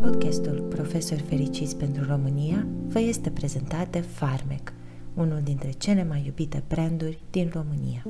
[0.00, 4.72] Podcastul Profesori Fericiți pentru România vă este prezentat de Farmec,
[5.14, 8.02] unul dintre cele mai iubite branduri din România.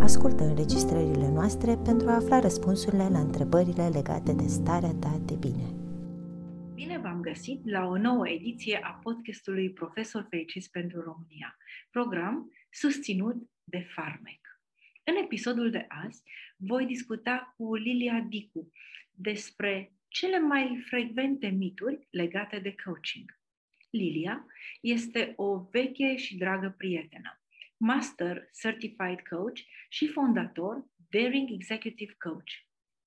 [0.00, 5.66] Ascultă înregistrările noastre pentru a afla răspunsurile la întrebările legate de starea ta de bine.
[6.74, 11.56] Bine v-am găsit la o nouă ediție a podcastului Profesor Fericiți pentru România,
[11.90, 14.40] program susținut de Farmec.
[15.04, 16.22] În episodul de azi
[16.64, 18.72] voi discuta cu Lilia Dicu
[19.10, 23.40] despre cele mai frecvente mituri legate de coaching.
[23.90, 24.46] Lilia
[24.80, 27.40] este o veche și dragă prietenă,
[27.76, 32.50] Master Certified Coach și fondator Daring Executive Coach.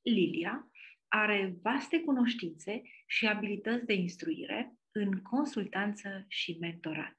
[0.01, 0.71] Lilia
[1.07, 7.15] are vaste cunoștințe și abilități de instruire în consultanță și mentorat.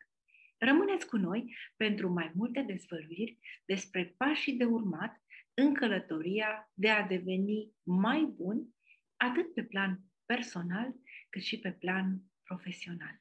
[0.59, 5.25] Rămâneți cu noi pentru mai multe dezvăluiri despre pașii de urmat
[5.59, 8.75] în călătoria de a deveni mai bun,
[9.17, 10.95] atât pe plan personal,
[11.31, 13.19] cât și pe plan profesional.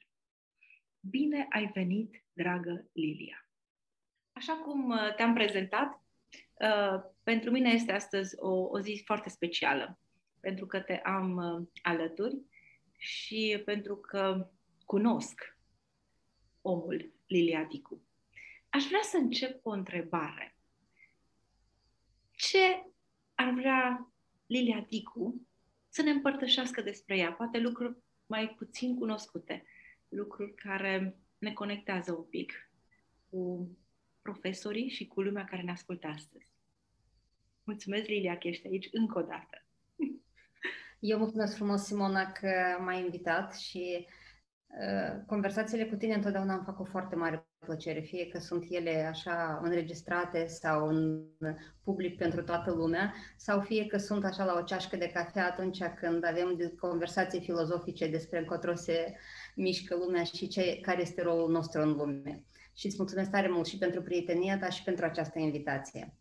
[0.99, 3.49] Bine ai venit, dragă Lilia!
[4.31, 6.03] Așa cum uh, te-am prezentat,
[6.53, 9.99] uh, pentru mine este astăzi o, o zi foarte specială,
[10.39, 12.37] pentru că te am uh, alături
[12.97, 14.49] și pentru că
[14.85, 15.57] cunosc
[16.61, 18.07] omul Lilia Dicu.
[18.69, 20.54] Aș vrea să încep cu o întrebare.
[22.49, 22.91] Ce
[23.35, 24.11] ar vrea
[24.45, 25.47] Lilia Dicu
[25.89, 27.31] să ne împărtășească despre ea?
[27.31, 29.65] Poate lucruri mai puțin cunoscute,
[30.07, 32.71] lucruri care ne conectează un pic
[33.29, 33.69] cu
[34.21, 36.49] profesorii și cu lumea care ne ascultă astăzi.
[37.63, 39.65] Mulțumesc, Lilia, că ești aici încă o dată.
[40.99, 44.07] Eu mulțumesc frumos, Simona, că m-ai invitat și
[44.67, 49.07] uh, conversațiile cu tine întotdeauna îmi fac o foarte mare plăcere, fie că sunt ele
[49.09, 51.23] așa înregistrate sau în
[51.83, 55.83] public pentru toată lumea, sau fie că sunt așa la o ceașcă de cafea atunci
[55.83, 59.15] când avem conversații filozofice despre încotro se
[59.55, 62.43] mișcă lumea și ce, care este rolul nostru în lume.
[62.73, 66.13] Și îți mulțumesc tare mult și pentru prietenia ta și pentru această invitație.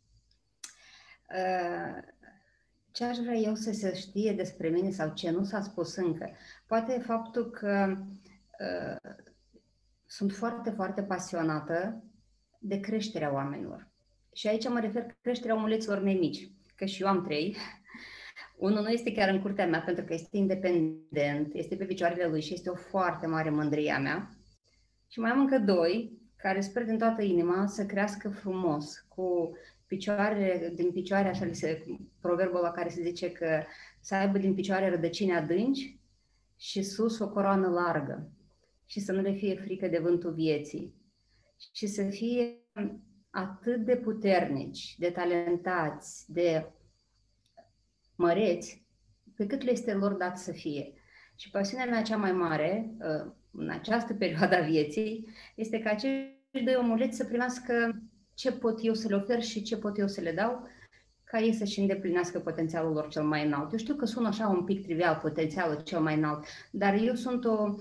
[1.28, 2.12] Uh,
[2.92, 6.30] ce aș vrea eu să se știe despre mine sau ce nu s-a spus încă?
[6.66, 7.96] Poate faptul că
[8.60, 9.10] uh,
[10.16, 12.04] sunt foarte, foarte pasionată
[12.58, 13.88] de creșterea oamenilor.
[14.32, 17.56] Și aici mă refer creșterea omuleților mei mici, că și eu am trei.
[18.56, 22.40] Unul nu este chiar în curtea mea pentru că este independent, este pe picioarele lui
[22.40, 24.28] și este o foarte mare mândrie a mea.
[25.08, 30.72] Și mai am încă doi care sper din toată inima să crească frumos, cu picioare,
[30.74, 31.84] din picioare, așa li se,
[32.20, 33.62] proverbul la care se zice că
[34.00, 35.98] să aibă din picioare rădăcini adânci
[36.56, 38.28] și sus o coroană largă
[38.86, 40.94] și să nu le fie frică de vântul vieții
[41.72, 42.58] și să fie
[43.30, 46.66] atât de puternici, de talentați, de
[48.16, 48.86] măreți,
[49.36, 50.92] pe cât le este lor dat să fie.
[51.36, 56.64] Și pasiunea mea cea mai mare uh, în această perioadă a vieții este ca acești
[56.64, 58.02] doi omuleți să primească
[58.34, 60.68] ce pot eu să le ofer și ce pot eu să le dau
[61.24, 63.72] ca ei să-și îndeplinească potențialul lor cel mai înalt.
[63.72, 67.44] Eu știu că sună așa un pic trivial, potențialul cel mai înalt, dar eu sunt
[67.44, 67.80] o Uh,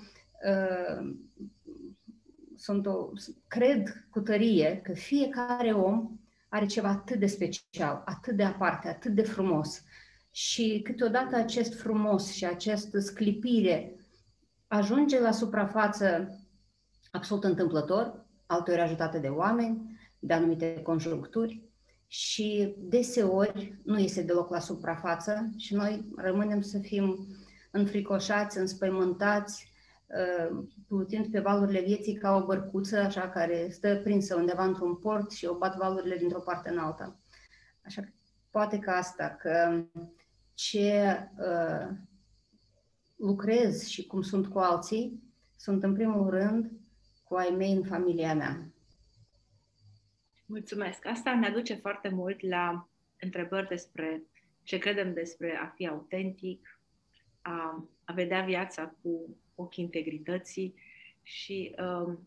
[2.56, 3.10] sunt o,
[3.48, 9.12] cred cu tărie că fiecare om are ceva atât de special, atât de aparte, atât
[9.12, 9.84] de frumos.
[10.32, 13.96] Și câteodată acest frumos și această sclipire
[14.68, 16.38] ajunge la suprafață
[17.12, 21.62] absolut întâmplător, alteori ajutată de oameni, de anumite conjuncturi
[22.08, 27.28] și deseori nu este deloc la suprafață și noi rămânem să fim
[27.72, 29.73] înfricoșați, înspăimântați,
[30.88, 35.46] plutind pe valurile vieții ca o bărcuță, așa, care stă prinsă undeva într-un port și
[35.46, 37.20] o bat valurile dintr-o parte în alta.
[37.86, 38.10] Așa că
[38.52, 39.84] poate că asta, că
[40.54, 41.90] ce uh,
[43.16, 45.24] lucrez și cum sunt cu alții,
[45.58, 46.72] sunt în primul rând
[47.24, 48.74] cu ai mei în familia mea.
[50.46, 51.06] Mulțumesc!
[51.06, 54.24] Asta ne aduce foarte mult la întrebări despre
[54.64, 56.80] ce credem despre a fi autentic,
[57.42, 60.74] a, a vedea viața cu ochii integrității
[61.22, 62.18] și uh,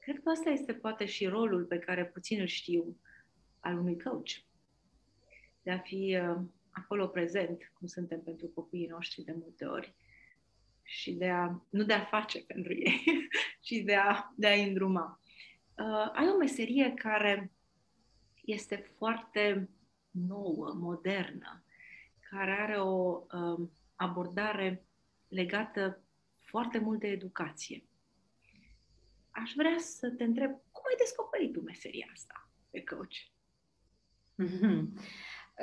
[0.00, 2.96] cred că asta este poate și rolul pe care puțin îl știu
[3.60, 4.30] al unui coach.
[5.62, 6.40] De a fi uh,
[6.70, 9.94] acolo prezent, cum suntem pentru copiii noștri de multe ori,
[10.82, 13.04] și de a, nu de a face pentru ei,
[13.64, 15.20] ci de a, de a îndruma.
[15.78, 17.52] Uh, ai o meserie care
[18.44, 19.70] este foarte
[20.10, 21.64] nouă, modernă,
[22.30, 24.86] care are o uh, abordare
[25.28, 26.01] legată
[26.52, 27.84] foarte mult de educație.
[29.30, 33.16] Aș vrea să te întreb, cum ai descoperit tu meseria asta de coach?
[34.42, 34.80] Mm-hmm.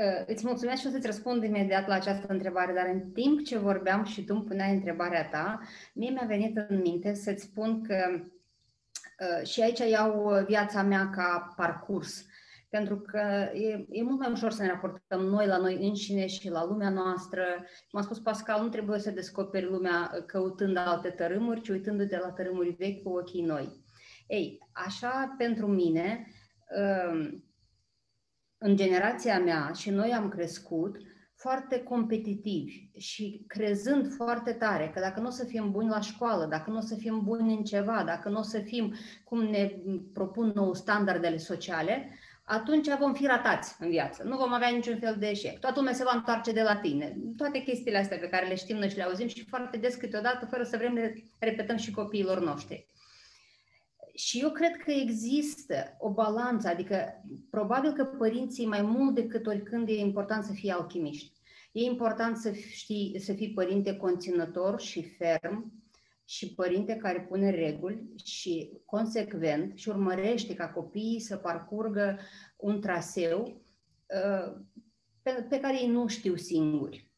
[0.04, 3.58] Uh, îți mulțumesc și o să-ți răspund imediat la această întrebare, dar în timp ce
[3.58, 5.62] vorbeam și tu îmi puneai întrebarea ta,
[5.94, 11.54] mie mi-a venit în minte să-ți spun că uh, și aici iau viața mea ca
[11.56, 12.26] parcurs.
[12.70, 16.50] Pentru că e, e mult mai ușor să ne raportăm noi la noi înșine și
[16.50, 17.44] la lumea noastră.
[17.90, 22.32] Cum a spus Pascal, nu trebuie să descoperi lumea căutând alte tărâmuri, ci uitându-te la
[22.32, 23.84] tărâmuri vechi cu ochii noi.
[24.28, 26.28] Ei, așa pentru mine,
[27.10, 27.44] um,
[28.58, 30.98] în generația mea și noi am crescut
[31.36, 36.46] foarte competitivi și crezând foarte tare că dacă nu o să fim buni la școală,
[36.46, 38.94] dacă nu o să fim buni în ceva, dacă nu o să fim
[39.24, 39.82] cum ne
[40.14, 42.19] propun nou standardele sociale,
[42.50, 44.24] atunci vom fi ratați în viață.
[44.24, 45.60] Nu vom avea niciun fel de eșec.
[45.60, 47.18] Toată lumea se va întoarce de la tine.
[47.38, 50.46] Toate chestiile astea pe care le știm noi și le auzim și foarte des câteodată,
[50.46, 52.86] fără să vrem, le repetăm și copiilor noștri.
[54.14, 59.88] Și eu cred că există o balanță, adică probabil că părinții mai mult decât oricând
[59.88, 61.32] e important să fie alchimiști.
[61.72, 65.72] E important să, știi, să fii părinte conținător și ferm
[66.30, 72.20] și părinte care pune reguli și consecvent și urmărește ca copiii să parcurgă
[72.58, 73.62] un traseu
[74.06, 74.54] uh,
[75.22, 77.12] pe, pe care ei nu știu singuri.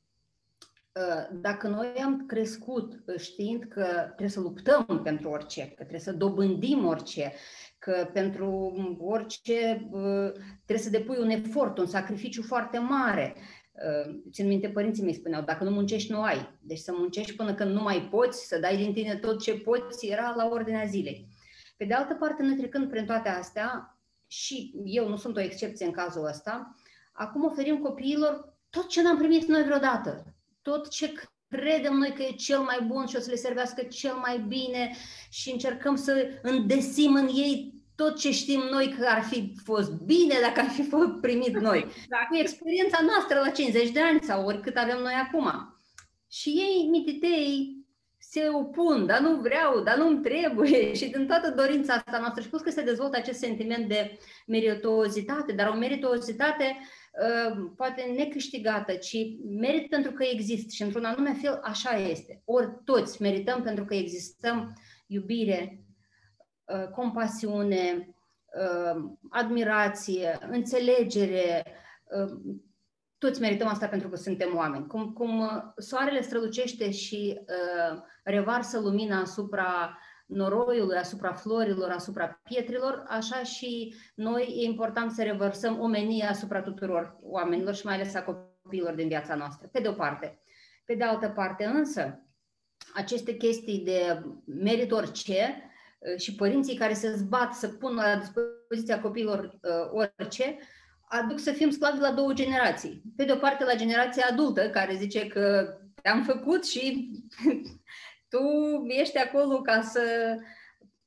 [0.93, 5.99] Uh, dacă noi am crescut uh, știind că trebuie să luptăm pentru orice, că trebuie
[5.99, 7.33] să dobândim orice,
[7.79, 10.31] că pentru orice uh,
[10.65, 13.35] trebuie să depui un efort, un sacrificiu foarte mare.
[14.31, 16.59] Țin minte, părinții mei spuneau, dacă nu muncești, nu ai.
[16.61, 20.07] Deci să muncești până când nu mai poți, să dai din tine tot ce poți,
[20.07, 21.27] era la ordinea zilei.
[21.77, 23.97] Pe de altă parte, noi trecând prin toate astea,
[24.27, 26.75] și eu nu sunt o excepție în cazul ăsta,
[27.11, 30.31] acum oferim copiilor tot ce n-am primit noi vreodată
[30.61, 31.13] tot ce
[31.47, 34.95] credem noi că e cel mai bun și o să le servească cel mai bine
[35.29, 40.35] și încercăm să îndesim în ei tot ce știm noi că ar fi fost bine
[40.41, 41.77] dacă ar fi fost primit noi.
[41.77, 42.27] Exact.
[42.29, 45.75] Cu experiența noastră la 50 de ani sau oricât avem noi acum.
[46.29, 47.81] Și ei, mititei,
[48.31, 52.49] se opun, dar nu vreau, dar nu-mi trebuie și din toată dorința asta noastră și
[52.49, 54.17] plus că se dezvoltă acest sentiment de
[54.47, 59.17] meritozitate, dar o meritozitate uh, poate necâștigată, ci
[59.59, 62.41] merit pentru că există și într-un anume fel așa este.
[62.45, 64.73] Ori toți merităm pentru că existăm
[65.07, 65.80] iubire, uh,
[66.95, 68.15] compasiune,
[68.51, 71.65] uh, admirație, înțelegere,
[72.03, 72.55] uh,
[73.17, 74.87] toți merităm asta pentru că suntem oameni.
[74.87, 83.03] Cum, cum uh, soarele strălucește și uh, revarsă lumina asupra noroiului, asupra florilor, asupra pietrilor,
[83.07, 88.23] așa și noi e important să revărsăm omenia asupra tuturor oamenilor și mai ales a
[88.23, 90.39] copiilor din viața noastră, pe de o parte.
[90.85, 92.25] Pe de altă parte însă,
[92.93, 95.70] aceste chestii de merit orice uh,
[96.17, 100.57] și părinții care se zbat să pună la dispoziția copiilor uh, orice,
[101.09, 103.01] aduc să fim sclavi la două generații.
[103.15, 107.11] Pe de o parte la generația adultă, care zice că te-am făcut și
[108.31, 108.39] tu
[108.87, 110.01] ești acolo ca să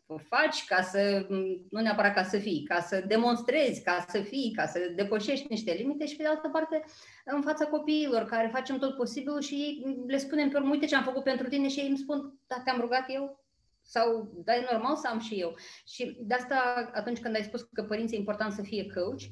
[0.07, 1.27] o faci, ca să,
[1.71, 5.73] nu neapărat ca să fii, ca să demonstrezi, ca să fii, ca să depășești niște
[5.73, 6.85] limite și pe de altă parte
[7.25, 10.97] în fața copiilor care facem tot posibilul și ei le spunem pe urmă, uite ce
[10.97, 13.44] am făcut pentru tine și ei îmi spun, da, te-am rugat eu?
[13.87, 15.57] Sau, da, e normal să am și eu.
[15.87, 19.23] Și de asta, atunci când ai spus că părinții e important să fie coach,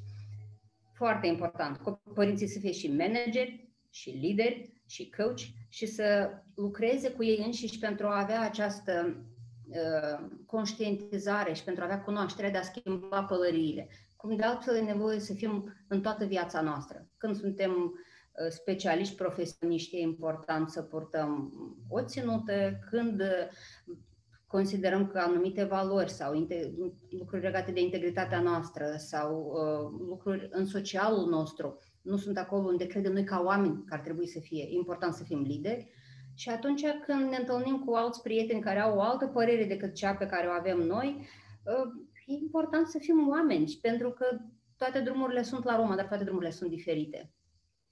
[0.92, 1.80] foarte important,
[2.14, 7.78] părinții să fie și manageri, și lideri, și coach și să lucreze cu ei înșiși
[7.78, 9.24] pentru a avea această
[9.66, 13.88] uh, conștientizare și pentru a avea cunoașterea de a schimba pălăriile.
[14.16, 17.08] Cum de altfel e nevoie să fim în toată viața noastră.
[17.16, 21.52] Când suntem uh, specialiști profesioniști, e important să purtăm
[21.88, 23.22] o ținută, când
[24.52, 26.46] considerăm că anumite valori sau
[27.10, 32.86] lucruri legate de integritatea noastră sau uh, lucruri în socialul nostru nu sunt acolo unde
[32.86, 34.62] credem noi ca oameni că ar trebui să fie.
[34.62, 35.88] E important să fim lideri.
[36.34, 40.14] Și atunci când ne întâlnim cu alți prieteni care au o altă părere decât cea
[40.14, 41.26] pe care o avem noi,
[41.64, 41.90] uh,
[42.26, 44.26] e important să fim oameni, pentru că
[44.76, 47.32] toate drumurile sunt la Roma, dar toate drumurile sunt diferite.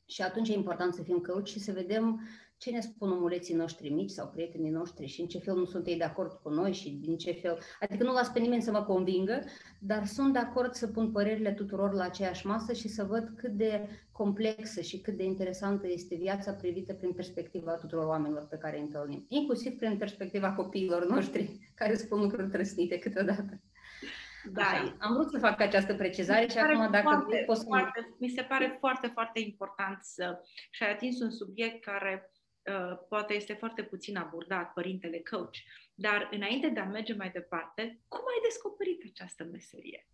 [0.05, 2.21] Și atunci e important să fim căuți și să vedem
[2.61, 5.87] ce ne spun omuleții noștri mici sau prietenii noștri și în ce fel nu sunt
[5.87, 7.59] ei de acord cu noi și din ce fel.
[7.81, 9.45] Adică nu las pe nimeni să mă convingă,
[9.79, 13.51] dar sunt de acord să pun părerile tuturor la aceeași masă și să văd cât
[13.51, 18.77] de complexă și cât de interesantă este viața privită prin perspectiva tuturor oamenilor pe care
[18.77, 23.61] îi întâlnim, inclusiv prin perspectiva copiilor noștri care spun lucruri trăsnite câteodată.
[24.53, 24.97] Da, Așa.
[24.99, 28.77] am vrut să fac această precizare și acum dacă foarte, poți foarte, Mi se pare
[28.79, 30.41] foarte, foarte important să
[30.71, 32.30] și ai atins un subiect care uh,
[33.09, 35.57] poate este foarte puțin abordat, părintele coach,
[35.95, 40.07] dar înainte de a merge mai departe, cum ai descoperit această meserie?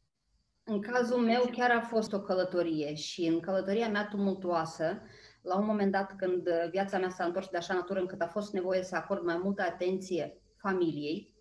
[0.64, 5.02] În cazul meu chiar a fost o călătorie și în călătoria mea tumultuoasă,
[5.42, 8.52] la un moment dat când viața mea s-a întors de așa natură încât a fost
[8.52, 11.34] nevoie să acord mai multă atenție familiei,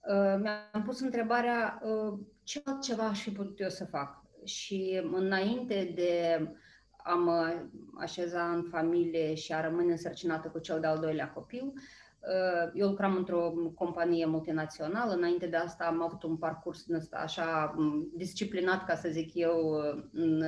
[0.00, 4.22] uh, mi-am pus întrebarea uh, ce altceva aș fi putut eu să fac.
[4.44, 6.38] Și înainte de
[7.04, 7.54] a mă
[7.98, 13.16] așeza în familie și a rămâne însărcinată cu cel de-al doilea copil, uh, eu lucram
[13.16, 17.74] într-o companie multinațională, înainte de asta am avut un parcurs din ăsta așa
[18.16, 19.70] disciplinat, ca să zic eu,
[20.12, 20.42] în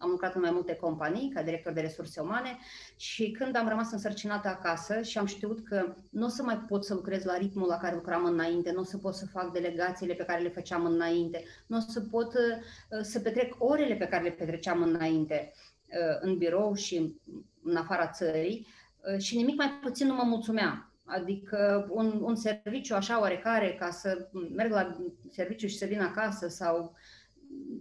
[0.00, 2.58] am lucrat în mai multe companii ca director de resurse umane
[2.96, 6.84] și când am rămas însărcinată acasă și am știut că nu o să mai pot
[6.84, 10.14] să lucrez la ritmul la care lucram înainte, nu o să pot să fac delegațiile
[10.14, 14.22] pe care le făceam înainte, nu o să pot uh, să petrec orele pe care
[14.22, 17.16] le petreceam înainte uh, în birou și
[17.62, 18.66] în afara țării
[19.12, 20.84] uh, și nimic mai puțin nu mă mulțumea.
[21.04, 24.96] Adică un, un serviciu așa oarecare ca să merg la
[25.30, 26.94] serviciu și să vin acasă sau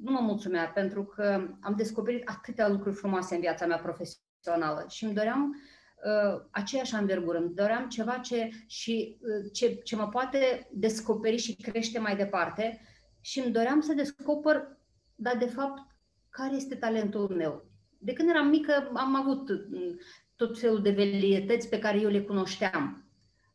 [0.02, 5.04] nu mă mulțumea pentru că am descoperit atâtea lucruri frumoase în viața mea profesională și
[5.04, 10.70] îmi doream uh, aceeași anvergură, îmi doream ceva ce, și, uh, ce, ce mă poate
[10.72, 12.82] descoperi și crește mai departe
[13.22, 14.78] și îmi doream să descoper,
[15.16, 15.82] dar de fapt,
[16.30, 17.66] care este talentul meu.
[17.98, 19.96] De când eram mică am avut uh,
[20.36, 23.04] tot felul de velietăți pe care eu le cunoșteam.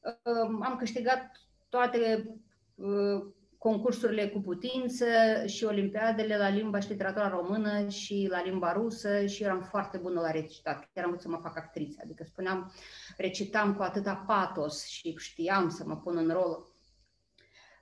[0.00, 1.30] Uh, am câștigat
[1.68, 2.30] toate
[2.74, 3.26] uh,
[3.68, 5.06] concursurile cu putință
[5.46, 10.20] și olimpiadele la limba și literatura română și la limba rusă și eram foarte bună
[10.20, 10.88] la recitat.
[10.94, 12.72] Chiar am vrut să mă fac actriță, adică spuneam,
[13.16, 16.66] recitam cu atâta patos și știam să mă pun în rol.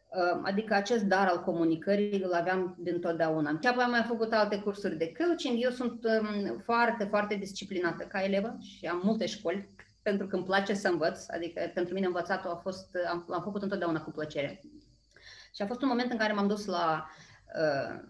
[0.09, 3.59] Uh, adică acest dar al comunicării îl aveam din totdeauna.
[3.61, 5.63] Ce apoi am mai făcut alte cursuri de coaching.
[5.63, 9.69] Eu sunt um, foarte, foarte disciplinată ca elevă și am multe școli
[10.03, 13.63] pentru că îmi place să învăț, adică pentru mine învățatul a fost, am, am făcut
[13.63, 14.61] întotdeauna cu plăcere.
[15.55, 17.07] Și a fost un moment în care m-am dus la
[17.57, 18.01] uh,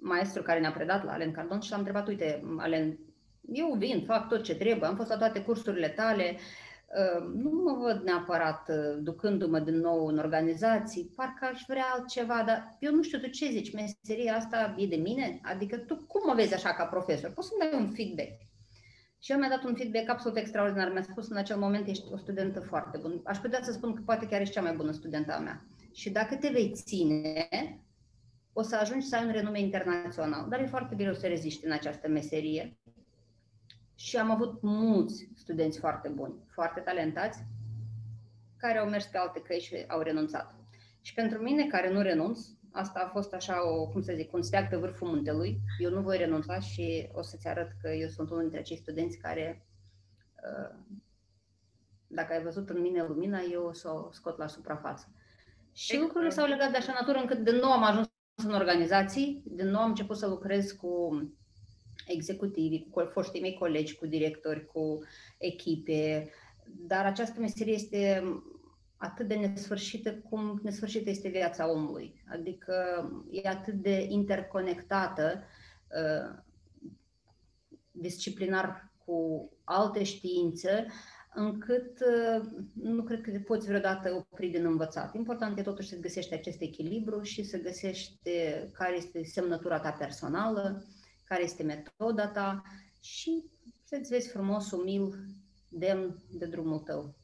[0.00, 2.98] maestru care ne-a predat, la Alen Cardon, și l-am întrebat, uite, Alen,
[3.52, 7.78] eu vin, fac tot ce trebuie, am fost la toate cursurile tale, uh, nu mă
[7.78, 13.02] văd neapărat uh, ducându-mă din nou în organizații, parcă aș vrea altceva, dar eu nu
[13.02, 15.40] știu, tu ce zici, meseria asta e de mine?
[15.42, 17.30] Adică tu cum mă vezi așa ca profesor?
[17.30, 18.40] Poți să-mi dai un feedback?
[19.24, 20.92] Și el mi-a dat un feedback absolut extraordinar.
[20.92, 23.20] Mi-a spus în acel moment ești o studentă foarte bună.
[23.24, 25.64] Aș putea să spun că poate chiar ești cea mai bună studentă a mea.
[25.92, 27.48] Și dacă te vei ține,
[28.52, 30.48] o să ajungi să ai un renume internațional.
[30.48, 32.78] Dar e foarte greu să reziști în această meserie.
[33.94, 37.44] Și am avut mulți studenți foarte buni, foarte talentați,
[38.56, 40.54] care au mers pe alte căi și au renunțat.
[41.00, 42.38] Și pentru mine, care nu renunț,
[42.76, 45.60] Asta a fost așa, o, cum să zic, un steag pe vârful muntelui.
[45.78, 49.18] Eu nu voi renunța și o să-ți arăt că eu sunt unul dintre acei studenți
[49.18, 49.66] care,
[50.42, 50.76] uh,
[52.06, 55.12] dacă ai văzut în mine lumina, eu o să o scot la suprafață.
[55.72, 58.08] Și lucrurile s-au legat de așa natură încât din nou am ajuns
[58.44, 61.22] în organizații, din nou am început să lucrez cu
[62.06, 64.98] executivi, cu foștii mei colegi, cu directori, cu
[65.38, 66.30] echipe,
[66.66, 68.22] dar această meserie este
[69.04, 72.24] atât de nesfârșită cum nesfârșită este viața omului.
[72.28, 72.74] Adică
[73.30, 75.42] e atât de interconectată
[75.88, 76.42] uh,
[77.90, 80.86] disciplinar cu alte științe,
[81.34, 85.14] încât uh, nu cred că te poți vreodată opri din învățat.
[85.14, 88.30] Important e totuși să găsești acest echilibru și să găsești
[88.72, 90.84] care este semnătura ta personală,
[91.24, 92.62] care este metoda ta
[93.00, 93.44] și
[93.84, 95.14] să-ți vezi frumos, umil,
[95.68, 97.23] demn de drumul tău.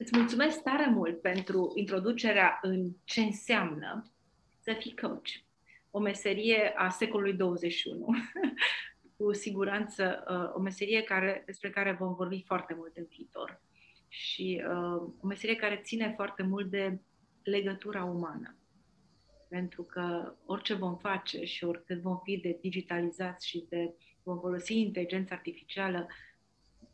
[0.00, 4.12] Îți mulțumesc tare mult pentru introducerea în ce înseamnă
[4.60, 5.28] să fii coach.
[5.90, 8.06] O meserie a secolului 21.
[9.16, 13.60] Cu siguranță uh, o meserie care, despre care vom vorbi foarte mult în viitor.
[14.08, 17.00] Și uh, o meserie care ține foarte mult de
[17.42, 18.56] legătura umană.
[19.48, 24.80] Pentru că orice vom face și oricât vom fi de digitalizați și de vom folosi
[24.80, 26.06] inteligența artificială,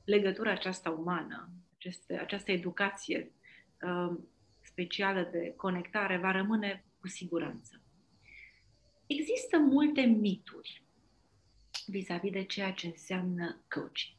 [0.04, 3.32] legătura aceasta umană aceste, această educație
[3.82, 4.18] uh,
[4.60, 7.82] specială de conectare va rămâne cu siguranță.
[9.06, 10.82] Există multe mituri
[11.86, 14.16] vis-a-vis de ceea ce înseamnă coaching.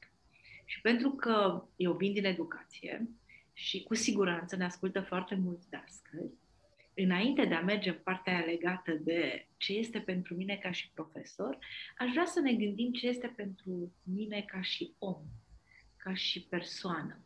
[0.65, 3.09] Și pentru că eu vin din educație
[3.53, 6.33] și cu siguranță ne ascultă foarte mulți dascăli,
[6.93, 11.57] înainte de a merge în partea legată de ce este pentru mine ca și profesor,
[11.97, 15.21] aș vrea să ne gândim ce este pentru mine ca și om,
[15.97, 17.19] ca și persoană.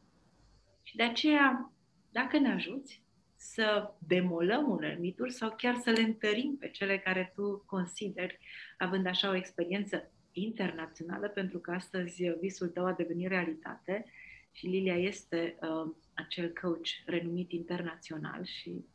[0.89, 1.73] Și de aceea,
[2.11, 3.03] dacă ne ajuți
[3.35, 8.39] să demolăm unele mituri sau chiar să le întărim pe cele care tu consideri,
[8.77, 14.05] având așa o experiență internațională, pentru că astăzi visul tău a devenit realitate
[14.51, 18.85] și Lilia este uh, acel coach renumit internațional și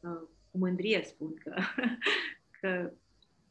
[0.00, 1.54] uh, cu mândrie spun că,
[2.60, 2.92] că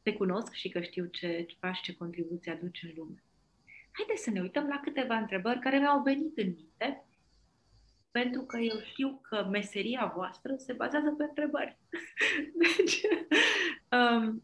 [0.01, 3.23] te cunosc și că știu ce faci, ce contribuție aduci în lume.
[3.91, 7.05] Haideți să ne uităm la câteva întrebări care mi-au venit în minte,
[8.11, 11.77] pentru că eu știu că meseria voastră se bazează pe întrebări.
[12.61, 13.01] Deci,
[13.91, 14.43] um,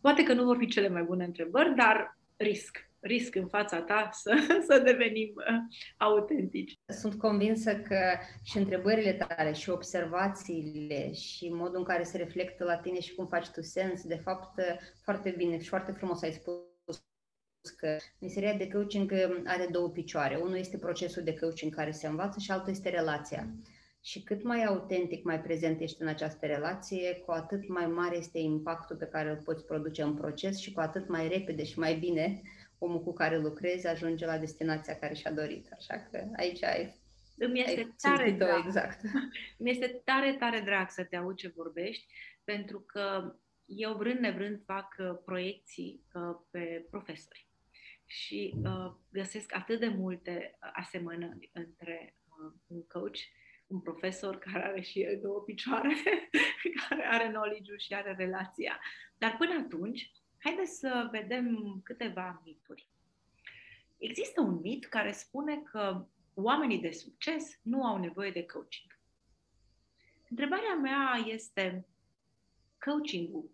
[0.00, 4.08] poate că nu vor fi cele mai bune întrebări, dar risc risc în fața ta
[4.12, 4.34] să,
[4.68, 6.78] să devenim uh, autentici.
[6.86, 8.00] Sunt convinsă că
[8.42, 13.26] și întrebările tale și observațiile și modul în care se reflectă la tine și cum
[13.26, 16.54] faci tu sens, de fapt, uh, foarte bine și foarte frumos ai spus
[17.70, 20.36] că meseria de coaching uh, are două picioare.
[20.36, 23.48] Unul este procesul de coaching care se învață și altul este relația.
[24.00, 28.38] Și cât mai autentic, mai prezent ești în această relație, cu atât mai mare este
[28.38, 31.94] impactul pe care îl poți produce în proces și cu atât mai repede și mai
[31.94, 32.42] bine
[32.78, 35.68] omul cu care lucrezi ajunge la destinația care și-a dorit.
[35.76, 37.00] Așa că aici ai
[37.38, 38.64] îmi este ai tare drag.
[38.64, 39.00] exact.
[39.58, 42.06] Îmi este tare, tare drag să te aud ce vorbești,
[42.44, 47.51] pentru că eu vrând nevrând fac uh, proiecții uh, pe profesori
[48.12, 52.16] și uh, găsesc atât de multe asemănări între
[52.66, 53.18] un coach,
[53.66, 55.94] un profesor care are și el două picioare,
[56.88, 58.80] care are knowledge și are relația.
[59.18, 60.12] Dar până atunci,
[60.44, 62.88] Haideți să vedem câteva mituri.
[63.98, 68.98] Există un mit care spune că oamenii de succes nu au nevoie de coaching.
[70.30, 71.86] Întrebarea mea este,
[72.78, 73.50] coachingul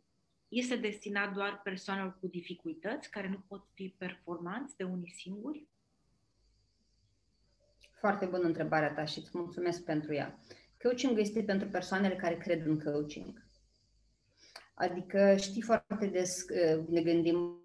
[0.48, 5.66] este destinat doar persoanelor cu dificultăți care nu pot fi performanți de unii singuri?
[7.92, 10.38] Foarte bună întrebarea ta și îți mulțumesc pentru ea.
[10.82, 13.46] Coaching este pentru persoanele care cred în coaching.
[14.74, 17.62] Adică știi foarte des, uh, ne gândim,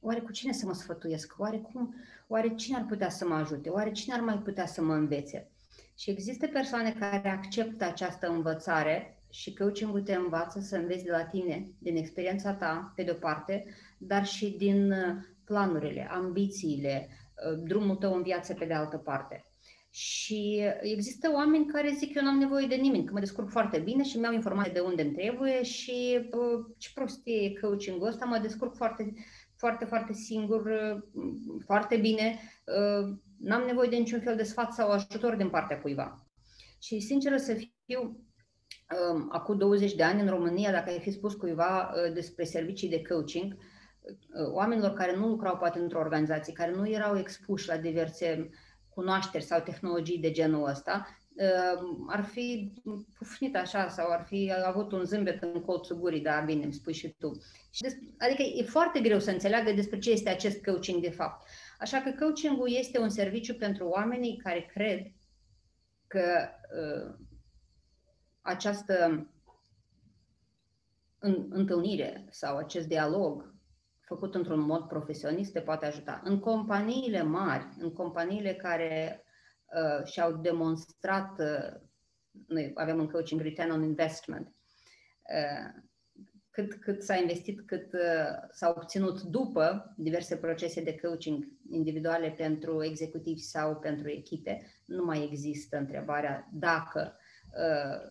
[0.00, 1.34] oare cu cine să mă sfătuiesc?
[1.38, 1.94] Oare, cum,
[2.28, 3.68] oare cine ar putea să mă ajute?
[3.68, 5.50] Oare cine ar mai putea să mă învețe?
[5.98, 11.24] Și există persoane care acceptă această învățare și coaching te învață să înveți de la
[11.24, 13.64] tine, din experiența ta, pe de-o parte,
[13.98, 19.46] dar și din uh, planurile, ambițiile, uh, drumul tău în viață pe de altă parte.
[19.90, 23.50] Și există oameni care zic că eu nu am nevoie de nimeni, că mă descurc
[23.50, 28.06] foarte bine și mi-au informații de unde îmi trebuie și uh, ce prostie e coaching-ul
[28.06, 29.12] ăsta, mă descurc foarte,
[29.56, 31.24] foarte, foarte singur, uh,
[31.64, 36.26] foarte bine, uh, n-am nevoie de niciun fel de sfat sau ajutor din partea cuiva.
[36.80, 37.54] Și sinceră să
[37.86, 38.31] fiu, uh,
[39.28, 43.02] acum 20 de ani în România, dacă ai fi spus cuiva uh, despre servicii de
[43.02, 48.50] coaching, uh, oamenilor care nu lucrau poate într-o organizație, care nu erau expuși la diverse
[48.88, 52.72] cunoașteri sau tehnologii de genul ăsta, uh, ar fi
[53.18, 56.92] pufnit așa sau ar fi avut un zâmbet în colțul gurii, da, bine, îmi spui
[56.92, 57.30] și tu.
[58.18, 61.46] Adică e foarte greu să înțeleagă despre ce este acest coaching de fapt.
[61.78, 65.12] Așa că coachingul este un serviciu pentru oamenii care cred
[66.06, 66.48] că
[66.80, 67.14] uh,
[68.42, 69.26] această
[71.18, 73.54] în, întâlnire sau acest dialog
[74.00, 76.20] făcut într-un mod profesionist te poate ajuta.
[76.24, 79.24] În companiile mari, în companiile care
[79.64, 81.80] uh, și-au demonstrat, uh,
[82.46, 85.82] noi avem în coaching return on investment, uh,
[86.50, 92.84] cât, cât s-a investit, cât uh, s-a obținut după diverse procese de coaching individuale pentru
[92.84, 97.21] executivi sau pentru echipe, nu mai există întrebarea dacă uh,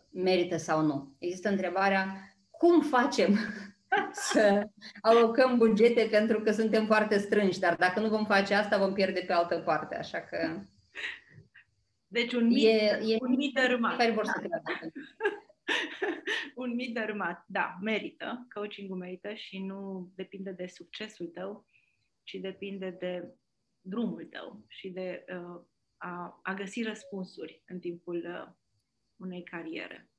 [0.09, 1.15] merită sau nu.
[1.19, 3.37] Există întrebarea cum facem
[4.31, 4.69] să
[5.01, 9.23] alocăm bugete pentru că suntem foarte strânși, dar dacă nu vom face asta, vom pierde
[9.27, 10.61] pe altă parte, așa că...
[12.07, 13.97] Deci un mit, e, e un mit dărâmat.
[13.97, 14.61] Care vor să da.
[16.63, 21.65] un mit dărâmat, da, merită, coaching-ul merită și nu depinde de succesul tău,
[22.23, 23.35] ci depinde de
[23.81, 25.61] drumul tău și de uh,
[25.97, 28.53] a, a găsi răspunsuri în timpul uh,
[29.21, 30.09] unei cariere.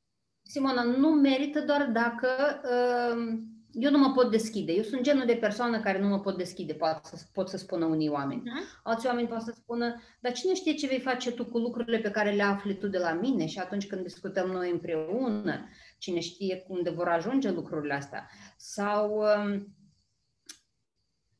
[0.42, 2.28] Simona, nu merită doar dacă
[2.64, 3.38] uh,
[3.72, 4.72] eu nu mă pot deschide.
[4.72, 7.84] Eu sunt genul de persoană care nu mă pot deschide, pot să, pot să spună
[7.84, 8.40] unii oameni.
[8.40, 8.82] Uh-huh.
[8.82, 12.10] Alții oameni pot să spună, dar cine știe ce vei face tu cu lucrurile pe
[12.10, 16.64] care le afli tu de la mine și atunci când discutăm noi împreună, cine știe
[16.68, 18.28] unde vor ajunge lucrurile astea.
[18.56, 19.76] Sau um,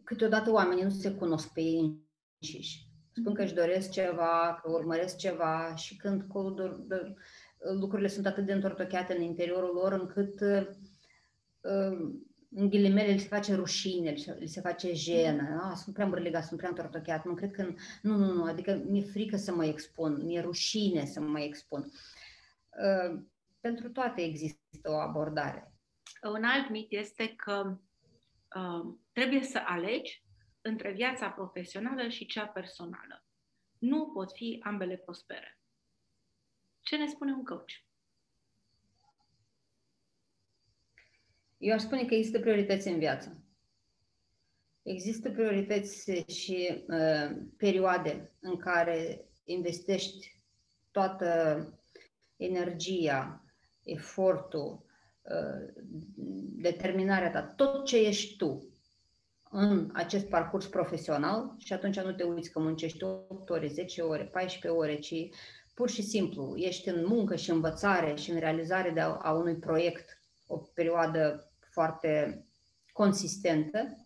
[0.05, 2.01] câteodată oamenii nu se cunosc pe ei
[2.38, 2.90] înșiși.
[3.14, 6.22] Spun că își doresc ceva, că urmăresc ceva și când
[7.79, 10.40] lucrurile sunt atât de întortocheate în interiorul lor încât
[12.55, 16.59] în ghilimele, li se face rușine, li se face jenă, ah, sunt prea mărlegat, sunt
[16.59, 20.40] prea întortocheat, nu cred că, nu, nu, nu, adică mi-e frică să mă expun, mi-e
[20.40, 21.92] rușine să mă expun.
[23.61, 25.72] Pentru toate există o abordare.
[26.22, 27.79] Un alt mit este că
[28.57, 30.25] uh, trebuie să alegi
[30.61, 33.25] între viața profesională și cea personală.
[33.79, 35.62] Nu pot fi ambele prospere.
[36.82, 37.70] Ce ne spune un coach?
[41.58, 43.42] Eu aș spune că există priorități în viață.
[44.82, 50.42] Există priorități și uh, perioade în care investești
[50.90, 51.66] toată
[52.36, 53.44] energia,
[53.82, 54.84] efortul,
[55.22, 55.82] uh,
[56.56, 58.72] determinarea ta, tot ce ești tu
[59.50, 64.24] în acest parcurs profesional și atunci nu te uiți că muncești 8 ore, 10 ore,
[64.24, 65.28] 14 ore, ci
[65.74, 69.56] pur și simplu ești în muncă și învățare și în realizare de a, a unui
[69.56, 72.44] proiect o perioadă foarte
[72.92, 73.96] consistentă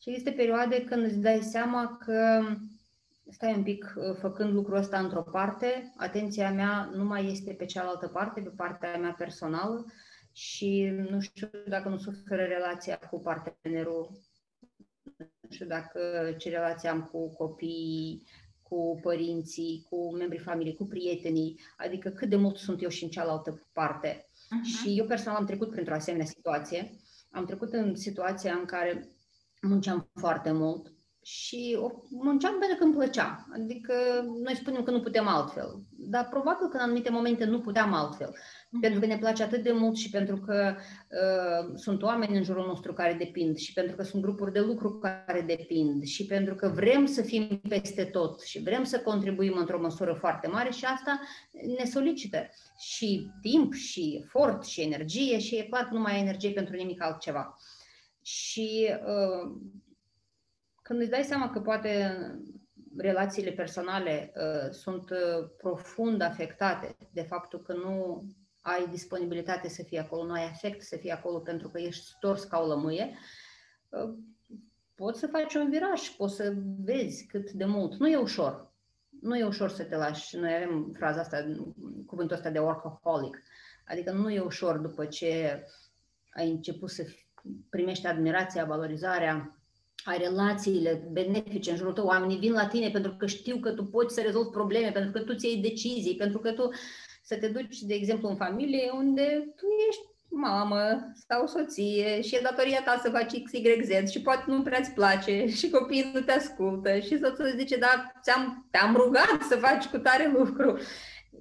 [0.00, 2.42] și există perioade când îți dai seama că
[3.30, 8.08] stai un pic, făcând lucrul ăsta într-o parte, atenția mea nu mai este pe cealaltă
[8.08, 9.84] parte, pe partea mea personală
[10.32, 14.10] și nu știu dacă nu suferă relația cu partenerul,
[15.16, 16.00] nu știu dacă
[16.38, 18.22] ce relație am cu copiii,
[18.72, 23.10] cu părinții, cu membrii familiei, cu prietenii, adică cât de mult sunt eu și în
[23.10, 24.26] cealaltă parte.
[24.26, 24.64] Uh-huh.
[24.64, 26.96] Și eu personal am trecut printr-o asemenea situație.
[27.30, 29.08] Am trecut în situația în care
[29.62, 33.46] munceam foarte mult și o munceam pentru că îmi plăcea.
[33.52, 33.94] Adică
[34.42, 35.82] noi spunem că nu putem altfel,
[36.12, 38.36] dar probabil că în anumite momente nu puteam altfel.
[38.80, 42.66] Pentru că ne place atât de mult și pentru că uh, sunt oameni în jurul
[42.66, 46.68] nostru care depind și pentru că sunt grupuri de lucru care depind și pentru că
[46.68, 51.20] vrem să fim peste tot și vrem să contribuim într-o măsură foarte mare și asta
[51.78, 52.48] ne solicită
[52.78, 56.76] și timp și efort și energie și e clar că nu mai ai energie pentru
[56.76, 57.56] nimic altceva.
[58.22, 59.52] Și uh,
[60.82, 62.16] când îți dai seama că poate
[62.96, 68.24] relațiile personale uh, sunt uh, profund afectate de faptul că nu
[68.60, 72.44] ai disponibilitate să fii acolo, nu ai efect să fii acolo pentru că ești stors
[72.44, 73.18] ca o lămâie,
[73.88, 74.14] uh,
[74.94, 77.98] poți să faci un viraj, poți să vezi cât de mult.
[77.98, 78.72] Nu e ușor.
[79.20, 80.36] Nu e ușor să te lași.
[80.36, 81.52] Noi avem fraza asta,
[82.06, 83.42] cuvântul ăsta de workaholic.
[83.86, 85.64] Adică nu e ușor după ce
[86.30, 87.04] ai început să
[87.70, 89.61] primești admirația, valorizarea,
[90.04, 93.84] ai relațiile benefice în jurul tău, oamenii vin la tine pentru că știu că tu
[93.84, 96.70] poți să rezolvi probleme, pentru că tu ți iei decizii, pentru că tu
[97.22, 102.40] să te duci, de exemplu, în familie unde tu ești mamă sau soție și e
[102.42, 106.20] datoria ta să faci X, Y, Z și poate nu prea-ți place și copiii nu
[106.20, 110.78] te ascultă și soțul îți zice, da, ți-am, te-am rugat să faci cu tare lucru.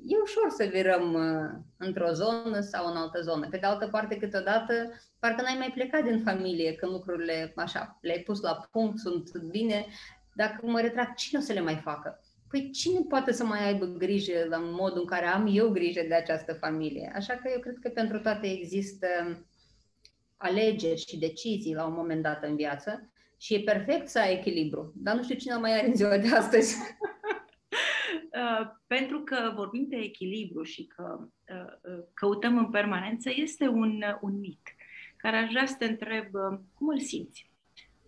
[0.05, 3.47] E ușor să virăm uh, într-o zonă sau în altă zonă.
[3.49, 4.73] Pe de altă parte, câteodată,
[5.19, 9.85] parcă n-ai mai plecat din familie când lucrurile așa, le-ai pus la punct, sunt bine.
[10.35, 12.19] Dacă mă retrag, cine o să le mai facă?
[12.49, 16.13] Păi cine poate să mai aibă grijă la modul în care am eu grijă de
[16.13, 17.11] această familie?
[17.15, 19.07] Așa că eu cred că pentru toate există
[20.37, 24.93] alegeri și decizii la un moment dat în viață și e perfect să ai echilibru.
[24.95, 26.75] Dar nu știu cine mai are în ziua de astăzi.
[28.31, 34.03] Uh, pentru că vorbim de echilibru și că uh, uh, căutăm în permanență, este un,
[34.21, 34.75] un mit
[35.17, 36.25] care aș vrea să te întreb
[36.73, 37.49] cum îl simți.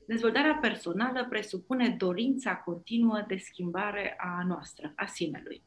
[0.07, 5.61] Dezvoltarea personală presupune dorința continuă de schimbare a noastră, a sinelui,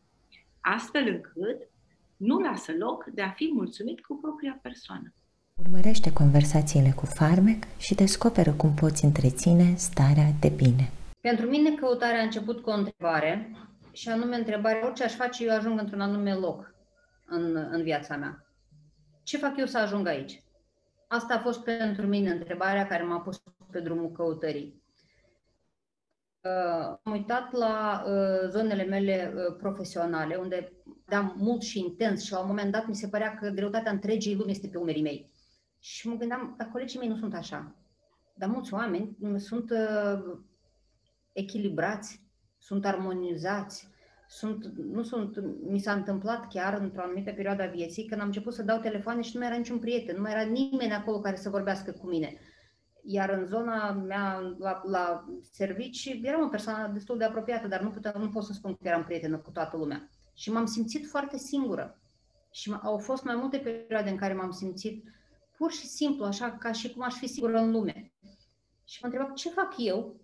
[0.60, 1.68] astfel încât
[2.16, 5.12] nu lasă loc de a fi mulțumit cu propria persoană.
[5.54, 10.90] Urmărește conversațiile cu Farmec și descoperă cum poți întreține starea de bine.
[11.20, 13.50] Pentru mine căutarea a început cu o întrebare
[13.96, 16.74] și anume întrebarea orice aș face eu ajung într-un anume loc
[17.26, 18.46] în, în viața mea.
[19.22, 20.42] Ce fac eu să ajung aici?
[21.08, 24.82] Asta a fost pentru mine întrebarea care m-a pus pe drumul căutării.
[26.40, 30.72] Uh, am uitat la uh, zonele mele uh, profesionale, unde
[31.08, 34.36] am mult și intens și la un moment dat mi se părea că greutatea întregii
[34.36, 35.30] lumi este pe umerii mei.
[35.78, 37.74] Și mă gândeam, dar colegii mei nu sunt așa.
[38.34, 40.38] Dar mulți oameni sunt uh,
[41.32, 42.25] echilibrați,
[42.66, 43.88] sunt armonizați,
[44.28, 48.54] sunt, nu sunt, mi s-a întâmplat chiar într-o anumită perioadă a vieții când am început
[48.54, 51.36] să dau telefoane și nu mai era niciun prieten, nu mai era nimeni acolo care
[51.36, 52.36] să vorbească cu mine.
[53.02, 57.90] Iar în zona mea, la, la servici, eram o persoană destul de apropiată, dar nu,
[57.90, 60.08] puteam, nu pot să spun că eram prietenă cu toată lumea.
[60.34, 61.98] Și m-am simțit foarte singură.
[62.50, 65.04] Și au fost mai multe perioade în care m-am simțit
[65.56, 68.12] pur și simplu, așa ca și cum aș fi sigură în lume.
[68.84, 70.14] Și mă întrebam ce fac eu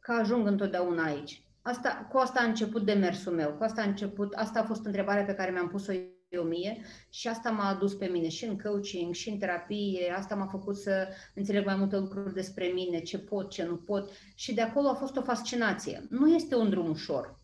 [0.00, 1.44] ca ajung întotdeauna aici.
[1.66, 5.24] Asta, cu asta a început demersul meu, cu asta a început, asta a fost întrebarea
[5.24, 5.92] pe care mi-am pus-o
[6.28, 10.34] eu mie și asta m-a adus pe mine și în coaching, și în terapie, asta
[10.34, 14.54] m-a făcut să înțeleg mai multe lucruri despre mine, ce pot, ce nu pot și
[14.54, 16.06] de acolo a fost o fascinație.
[16.10, 17.38] Nu este un drum ușor,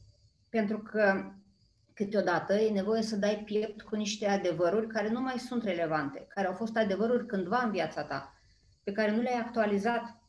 [0.48, 1.32] pentru că
[1.94, 6.46] câteodată e nevoie să dai piept cu niște adevăruri care nu mai sunt relevante, care
[6.46, 8.34] au fost adevăruri cândva în viața ta,
[8.82, 10.19] pe care nu le-ai actualizat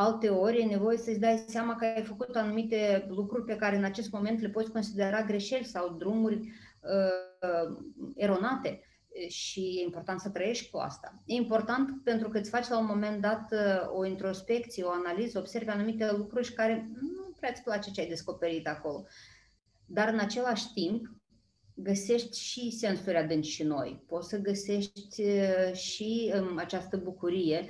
[0.00, 3.84] Alte ori e nevoie să-ți dai seama că ai făcut anumite lucruri pe care în
[3.84, 7.76] acest moment le poți considera greșeli sau drumuri uh,
[8.14, 8.80] eronate.
[9.28, 11.22] și e important să trăiești cu asta.
[11.24, 13.54] E important pentru că îți faci la un moment dat
[13.94, 18.08] o introspecție, o analiză, observi anumite lucruri și care nu prea îți place ce ai
[18.08, 19.04] descoperit acolo.
[19.86, 21.06] Dar în același timp
[21.74, 24.04] găsești și sensuri adânci și noi.
[24.06, 25.22] Poți să găsești
[25.72, 27.68] și um, această bucurie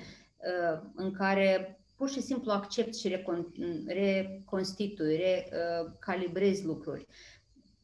[0.95, 7.07] în care pur și simplu accepti și recon- reconstitui, recalibrezi lucruri.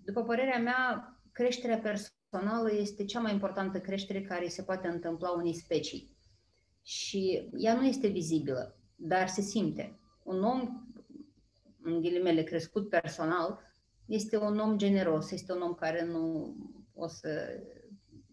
[0.05, 5.55] După părerea mea, creșterea personală este cea mai importantă creștere care se poate întâmpla unei
[5.55, 6.16] specii.
[6.83, 9.98] Și ea nu este vizibilă, dar se simte.
[10.22, 10.87] Un om,
[11.83, 13.61] în ghilimele, crescut personal,
[14.07, 16.55] este un om generos, este un om care nu
[16.94, 17.61] o să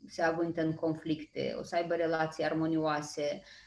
[0.08, 3.62] se avânte în conflicte, o să aibă relații armonioase, uh,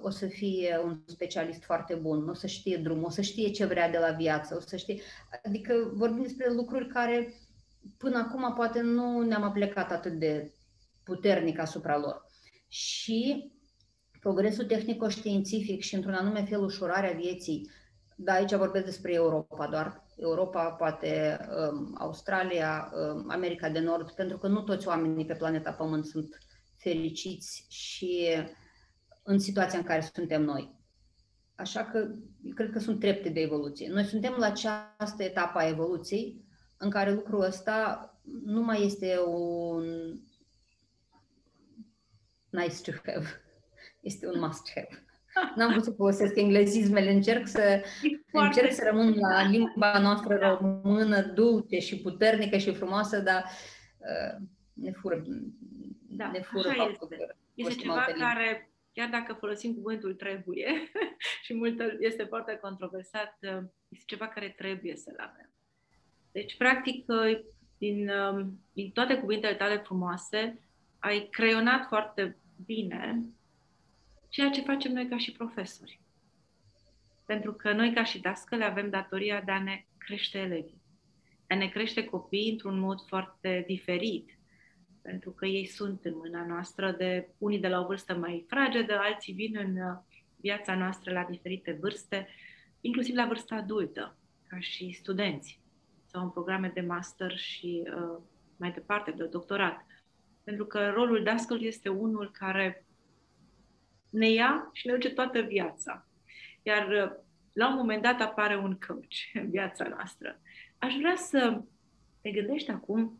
[0.00, 3.64] o să fie un specialist foarte bun, o să știe drumul, o să știe ce
[3.64, 5.00] vrea de la viață, o să știe...
[5.44, 7.34] Adică vorbim despre lucruri care
[7.96, 10.52] până acum poate nu ne-am aplicat atât de
[11.02, 12.26] puternic asupra lor.
[12.68, 13.50] Și
[14.20, 17.70] progresul tehnico-științific și într-un anume fel ușurarea vieții,
[18.16, 21.38] da, aici vorbesc despre Europa doar, Europa, poate
[21.72, 26.38] um, Australia, um, America de Nord, pentru că nu toți oamenii pe planeta Pământ sunt
[26.76, 28.28] fericiți și
[29.22, 30.78] în situația în care suntem noi.
[31.54, 32.08] Așa că
[32.54, 33.88] cred că sunt trepte de evoluție.
[33.88, 36.44] Noi suntem la această etapă a evoluției
[36.76, 38.04] în care lucrul ăsta
[38.44, 39.84] nu mai este un
[42.50, 43.26] nice to have,
[44.00, 45.04] este un must have.
[45.56, 47.82] N-am vrut să folosesc englezismele, încerc să,
[48.32, 50.58] încerc să rămân la limba noastră da.
[50.60, 53.44] română, dulce și puternică și frumoasă, dar
[53.98, 55.22] uh, ne fură,
[56.08, 57.24] da, ne fură așa faptul este.
[57.26, 60.90] că Este ceva care, chiar dacă folosim cuvântul trebuie
[61.44, 65.50] și mult este foarte controversat, uh, este ceva care trebuie să-l avem.
[66.32, 67.40] Deci, practic, uh,
[67.78, 73.24] din, um, din toate cuvintele tale frumoase, ai creionat foarte bine
[74.28, 76.00] ceea ce facem noi ca și profesori.
[77.26, 80.82] Pentru că noi ca și dascăle avem datoria de a ne crește elevii,
[81.46, 84.38] de a ne crește copiii într-un mod foarte diferit,
[85.02, 88.98] pentru că ei sunt în mâna noastră de unii de la o vârstă mai fragedă,
[88.98, 89.98] alții vin în uh,
[90.36, 92.28] viața noastră la diferite vârste,
[92.80, 94.16] inclusiv la vârsta adultă,
[94.48, 95.60] ca și studenți
[96.06, 98.18] sau în programe de master și uh,
[98.56, 99.86] mai departe de doctorat.
[100.44, 102.86] Pentru că rolul dascălului este unul care
[104.10, 106.08] ne ia și ne duce toată viața.
[106.62, 107.18] Iar uh,
[107.52, 110.40] la un moment dat apare un coach în viața noastră.
[110.78, 111.62] Aș vrea să
[112.20, 113.19] te gândești acum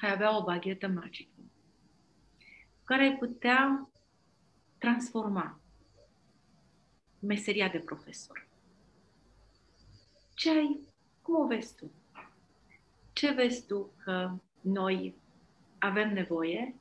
[0.00, 1.38] ai avea o baghetă magică
[2.88, 3.88] care ai putea
[4.78, 5.60] transforma
[7.18, 8.46] meseria de profesor.
[10.34, 10.80] Ce ai,
[11.22, 11.90] cum o vezi tu?
[13.12, 14.30] Ce vezi tu că
[14.60, 15.14] noi
[15.78, 16.74] avem nevoie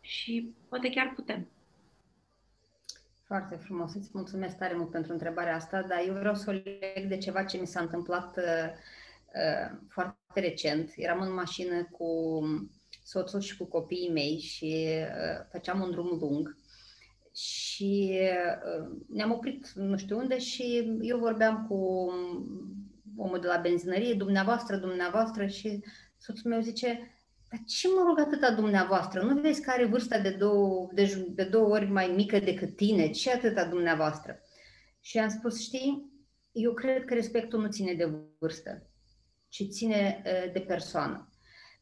[0.00, 1.48] și poate chiar putem?
[3.22, 7.08] Foarte frumos, îți mulțumesc tare mult pentru întrebarea asta, dar eu vreau să o leg
[7.08, 8.70] de ceva ce mi s-a întâmplat uh,
[9.34, 10.92] uh, foarte recent.
[10.96, 12.08] Eram în mașină cu
[13.04, 16.56] soțul și cu copiii mei și uh, făceam un drum lung
[17.34, 22.10] și uh, ne-am oprit nu știu unde și eu vorbeam cu
[23.16, 25.84] omul de la benzinărie, dumneavoastră, dumneavoastră și
[26.18, 26.86] soțul meu zice,
[27.50, 29.22] dar ce mă rog atâta dumneavoastră?
[29.22, 33.10] Nu vezi că are vârsta de două, de, de două ori mai mică decât tine?
[33.10, 34.40] Ce atâta dumneavoastră?
[35.00, 36.10] Și am spus, știi,
[36.52, 38.90] eu cred că respectul nu ține de vârstă,
[39.52, 41.28] ci ține uh, de persoană.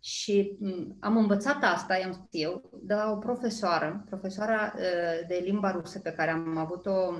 [0.01, 5.41] Și um, am învățat asta, i-am spus eu, de la o profesoară, profesoara uh, de
[5.45, 7.15] limba rusă pe care am avut-o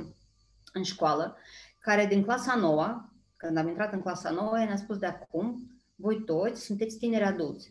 [0.73, 1.37] în școală,
[1.79, 6.25] care din clasa nouă, când am intrat în clasa nouă, ne-a spus de acum, voi
[6.25, 7.71] toți sunteți tineri adulți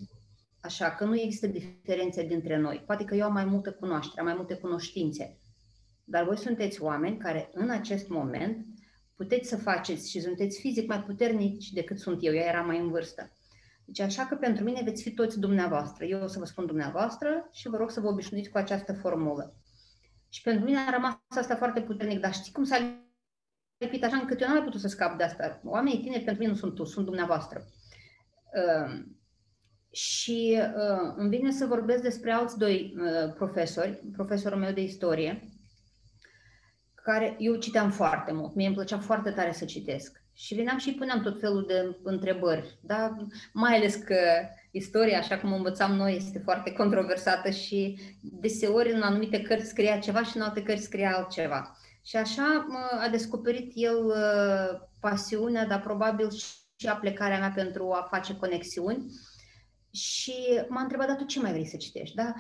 [0.61, 2.83] Așa că nu există diferențe dintre noi.
[2.85, 5.37] Poate că eu am mai multă cunoaștere, am mai multe cunoștințe,
[6.03, 8.65] dar voi sunteți oameni care în acest moment
[9.19, 12.33] puteți să faceți și sunteți fizic mai puternici decât sunt eu.
[12.33, 13.31] Ea era mai în vârstă.
[13.85, 16.05] Deci așa că pentru mine veți fi toți dumneavoastră.
[16.05, 19.53] Eu o să vă spun dumneavoastră și vă rog să vă obișnuiți cu această formulă.
[20.29, 22.77] Și pentru mine a rămas asta foarte puternic, dar știi cum s-a
[23.77, 25.61] lipit așa încât eu n-am mai putut să scap de asta.
[25.63, 27.65] Oamenii tineri pentru mine nu sunt tu, sunt dumneavoastră.
[28.53, 29.05] Uh,
[29.91, 35.58] și uh, îmi vine să vorbesc despre alți doi uh, profesori, profesorul meu de istorie,
[37.03, 40.23] care eu citeam foarte mult, mie îmi plăcea foarte tare să citesc.
[40.33, 43.15] Și veneam și puneam tot felul de întrebări, da?
[43.53, 44.17] mai ales că
[44.71, 50.23] istoria, așa cum învățam noi, este foarte controversată și deseori în anumite cărți scria ceva
[50.23, 51.77] și în alte cărți scria altceva.
[52.05, 52.65] Și așa
[52.99, 56.29] a descoperit el uh, pasiunea, dar probabil
[56.75, 59.05] și aplecarea mea pentru a face conexiuni
[59.91, 60.33] și
[60.67, 62.15] m-a întrebat, dar tu ce mai vrei să citești?
[62.15, 62.33] Da?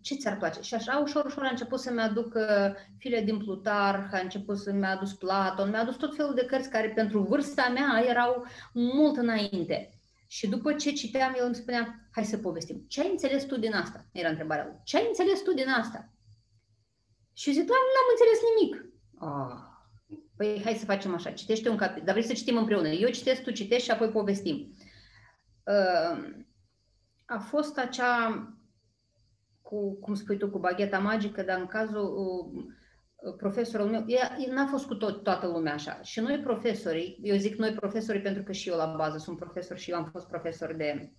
[0.00, 0.60] Ce ți-ar place?
[0.60, 2.36] Și așa, ușor, ușor a început să-mi aduc
[2.98, 6.88] file din Plutarh, a început să-mi adus Platon, mi-a adus tot felul de cărți care
[6.88, 9.90] pentru vârsta mea erau mult înainte.
[10.26, 12.84] Și după ce citeam, el îmi spunea, hai să povestim.
[12.88, 14.06] Ce ai înțeles tu din asta?
[14.12, 14.80] Era întrebarea lui.
[14.84, 16.08] Ce ai înțeles tu din asta?
[17.32, 18.84] Și eu zic, doamne, n-am înțeles nimic.
[19.18, 19.70] Oh.
[20.36, 22.88] Păi hai să facem așa, citește un capitol, dar vrei să citim împreună.
[22.88, 24.74] Eu citesc, tu citești și apoi povestim.
[25.64, 26.34] Uh,
[27.26, 28.48] a fost acea,
[29.72, 32.14] cu, cum spui tu, cu bagheta magică, dar în cazul
[33.16, 36.00] uh, profesorul meu, ea, n-a fost cu tot, toată lumea așa.
[36.02, 39.78] Și noi profesorii, eu zic noi profesorii pentru că și eu la bază sunt profesor
[39.78, 41.12] și eu am fost profesor de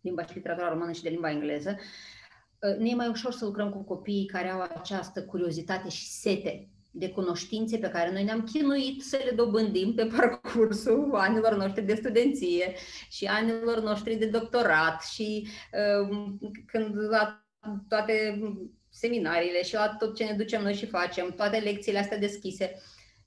[0.00, 3.70] limba și literatura română și de limba engleză, uh, ne e mai ușor să lucrăm
[3.70, 9.02] cu copiii care au această curiozitate și sete de cunoștințe pe care noi ne-am chinuit
[9.02, 12.74] să le dobândim pe parcursul anilor noștri de studenție
[13.08, 16.18] și anilor noștri de doctorat și uh,
[16.66, 17.44] când la
[17.88, 18.40] toate
[18.90, 22.74] seminariile și la tot ce ne ducem noi și facem, toate lecțiile astea deschise.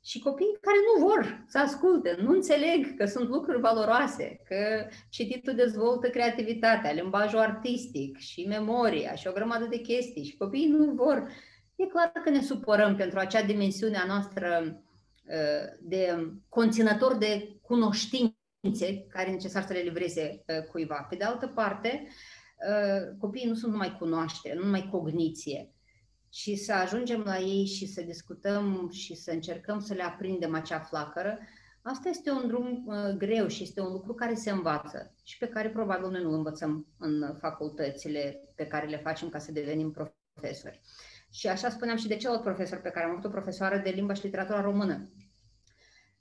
[0.06, 5.56] Și copiii care nu vor să asculte, nu înțeleg că sunt lucruri valoroase, că cititul
[5.56, 11.28] dezvoltă creativitatea, limbajul artistic și memoria și o grămadă de chestii și copiii nu vor.
[11.76, 14.82] E clar că ne supărăm pentru acea dimensiune a noastră
[15.30, 21.06] ă, de conținător de cunoștințe care e necesar să le livreze ă, cuiva.
[21.10, 22.43] Pe de altă parte, Uh,
[23.18, 25.74] copiii nu sunt numai cunoaștere, nu numai cogniție,
[26.34, 30.80] și să ajungem la ei și să discutăm și să încercăm să le aprindem acea
[30.80, 31.40] flacără,
[31.82, 35.48] asta este un drum uh, greu și este un lucru care se învață și pe
[35.48, 40.82] care probabil noi nu învățăm în facultățile pe care le facem ca să devenim profesori.
[41.30, 44.14] Și așa spuneam și de celălalt profesor pe care am avut o profesoară de limba
[44.14, 45.10] și literatura română,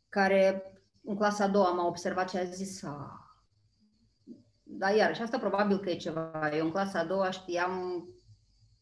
[0.09, 0.63] care
[1.05, 3.22] în clasa a doua m-a observat și a zis, ah,
[4.79, 6.51] dar iarăși, asta probabil că e ceva.
[6.57, 8.07] Eu în clasa a doua știam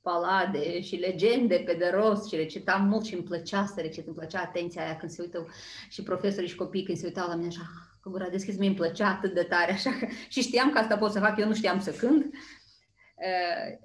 [0.02, 4.16] palade și legende pe de rost și recitam mult și îmi plăcea să recit, îmi
[4.16, 5.46] plăcea atenția aia când se uită
[5.88, 7.62] și profesorii și copiii când se uitau la mine așa,
[8.02, 11.12] cu gura deschis, mi-mi plăcea atât de tare, așa că, și știam că asta pot
[11.12, 12.24] să fac, eu nu știam să cânt.
[12.24, 13.78] Uh,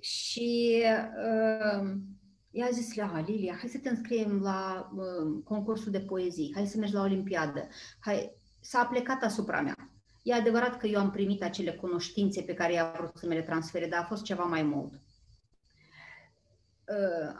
[0.00, 1.92] și uh,
[2.50, 6.78] i-a zis, la Lilia, hai să te înscriem la uh, concursul de poezii, hai să
[6.78, 7.68] mergi la Olimpiadă.
[8.00, 9.93] Hai, s-a plecat asupra mea.
[10.24, 13.42] E adevărat că eu am primit acele cunoștințe pe care i-a vrut să mi le
[13.42, 14.92] transfere, dar a fost ceva mai mult.
[14.92, 15.00] Uh,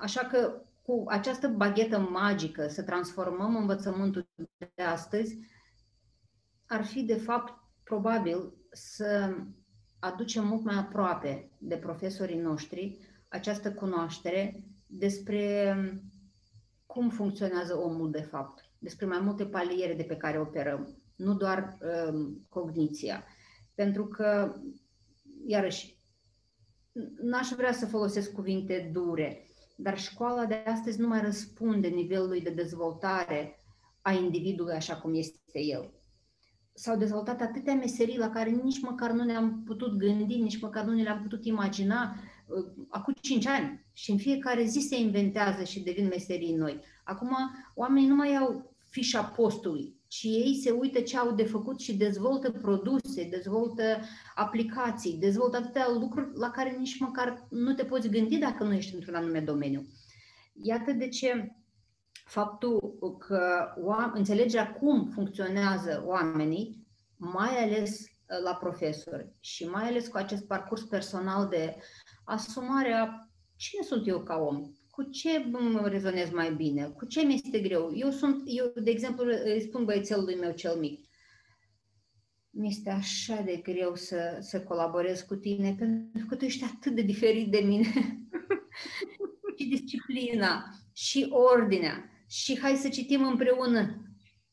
[0.01, 4.29] așa că cu această baghetă magică să transformăm învățământul
[4.75, 5.39] de astăzi
[6.67, 7.53] ar fi, de fapt,
[7.85, 9.35] probabil să
[9.99, 15.77] aducem mult mai aproape de profesorii noștri această cunoaștere despre
[16.87, 21.79] cum funcționează omul de fapt, despre mai multe paliere de pe care operăm nu doar
[22.13, 23.25] um, cogniția.
[23.75, 24.55] Pentru că,
[25.47, 25.97] iarăși,
[27.23, 29.47] n-aș vrea să folosesc cuvinte dure,
[29.77, 33.59] dar școala de astăzi nu mai răspunde nivelului de dezvoltare
[34.01, 35.93] a individului așa cum este el.
[36.73, 40.93] S-au dezvoltat atâtea meserii la care nici măcar nu ne-am putut gândi, nici măcar nu
[40.93, 42.15] ne le-am putut imagina
[42.47, 43.87] uh, acum 5 ani.
[43.93, 46.81] Și în fiecare zi se inventează și devin meserii noi.
[47.05, 47.37] Acum
[47.75, 51.97] oamenii nu mai au fișa postului, și ei se uită ce au de făcut și
[51.97, 54.01] dezvoltă produse, dezvoltă
[54.35, 58.95] aplicații, dezvoltă atâtea lucruri la care nici măcar nu te poți gândi dacă nu ești
[58.95, 59.87] într-un anume domeniu.
[60.63, 61.53] Iată de ce
[62.25, 63.73] faptul că
[64.15, 70.83] înțelegerea cum funcționează oamenii, mai ales uh, la profesori și mai ales cu acest parcurs
[70.83, 71.77] personal de
[72.25, 73.09] asumare a
[73.57, 75.51] cine sunt eu ca om, cu ce
[75.85, 77.93] rezonez mai bine, cu ce mi este greu.
[77.95, 81.09] Eu sunt, eu, de exemplu, îi spun băiețelului meu cel mic,
[82.51, 86.95] mi este așa de greu să, să colaborez cu tine, pentru că tu ești atât
[86.95, 87.87] de diferit de mine.
[89.59, 93.99] și disciplina, și ordinea, și hai să citim împreună.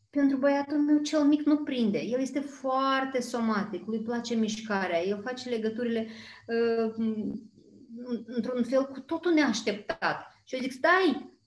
[0.09, 1.99] Pentru băiatul meu cel mic nu prinde.
[1.99, 6.07] El este foarte somatic, lui place mișcarea, el face legăturile
[6.47, 6.93] uh,
[8.25, 10.41] într-un fel cu totul neașteptat.
[10.43, 11.39] Și eu zic, stai,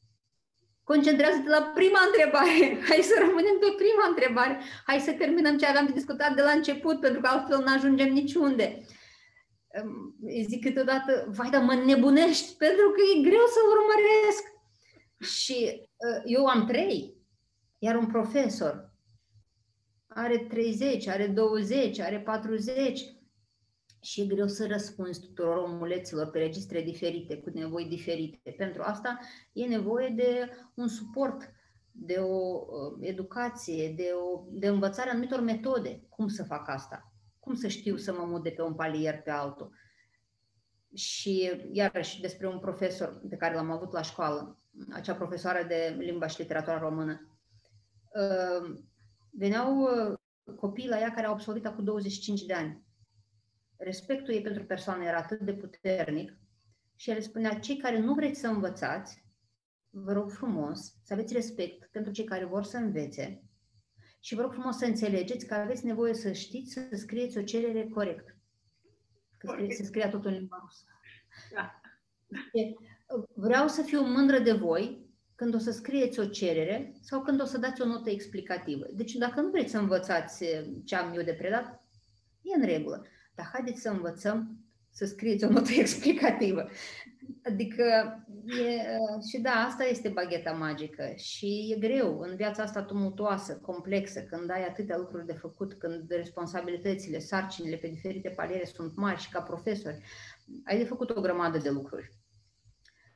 [0.83, 2.79] concentrează-te la prima întrebare.
[2.89, 4.61] Hai să rămânem pe prima întrebare.
[4.87, 8.13] Hai să terminăm ce aveam de discutat de la început, pentru că altfel nu ajungem
[8.13, 8.85] niciunde.
[10.21, 14.43] Îi zic câteodată, vai, dar mă nebunești, pentru că e greu să urmăresc.
[15.37, 17.17] Și ă, eu am trei,
[17.79, 18.93] iar un profesor
[20.15, 23.01] are 30, are 20, are 40
[24.05, 28.51] și e greu să răspunzi tuturor omuleților pe registre diferite, cu nevoi diferite.
[28.51, 29.19] Pentru asta
[29.53, 31.53] e nevoie de un suport,
[31.93, 36.03] de o uh, educație, de, o, de învățarea anumitor metode.
[36.09, 37.13] Cum să fac asta?
[37.39, 39.73] Cum să știu să mă mut de pe un palier pe altul?
[40.95, 44.59] și iarăși despre un profesor pe care l-am avut la școală,
[44.93, 47.39] acea profesoară de limba și literatura română.
[48.15, 48.79] Uh,
[49.31, 50.19] veneau uh,
[50.57, 52.84] copii la ea care au absolvit acum 25 de ani.
[53.77, 56.39] Respectul ei pentru persoană era atât de puternic
[56.97, 59.25] și el spunea, cei care nu vreți să învățați,
[59.91, 63.43] vă rog frumos să aveți respect pentru cei care vor să învețe
[64.21, 67.89] și vă rog frumos să înțelegeți că aveți nevoie să știți să scrieți o cerere
[67.89, 68.37] corect.
[69.39, 70.85] Că scrie, se scria totul în limba rusă.
[71.55, 71.81] Da.
[73.35, 77.45] Vreau să fiu mândră de voi când o să scrieți o cerere sau când o
[77.45, 78.87] să dați o notă explicativă.
[78.93, 80.45] Deci dacă nu vreți să învățați
[80.85, 81.85] ce am eu de predat,
[82.43, 83.07] e în regulă.
[83.35, 86.69] Dar haideți să învățăm să scrieți o notă explicativă.
[87.43, 87.85] Adică,
[88.47, 88.81] e,
[89.31, 94.51] și da, asta este bagheta magică și e greu în viața asta tumultuoasă, complexă, când
[94.51, 99.41] ai atâtea lucruri de făcut, când responsabilitățile, sarcinile pe diferite paliere sunt mari și ca
[99.41, 99.99] profesori,
[100.65, 102.13] ai de făcut o grămadă de lucruri.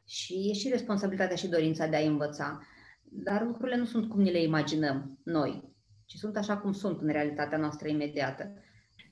[0.04, 2.62] Și e și responsabilitatea și dorința de a învăța.
[3.02, 7.08] Dar lucrurile nu sunt cum ne le imaginăm noi, ci sunt așa cum sunt în
[7.08, 8.52] realitatea noastră imediată.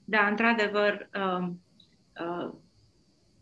[0.08, 1.48] Da, într-adevăr, uh,
[2.20, 2.52] uh,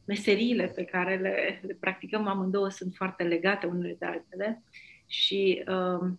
[0.05, 4.63] meseriile pe care le, le practicăm amândouă sunt foarte legate unele de altele
[5.07, 6.11] și uh,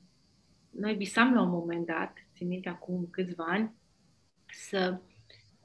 [0.70, 3.74] noi visam la un moment dat, țin minte acum câțiva ani,
[4.46, 5.00] să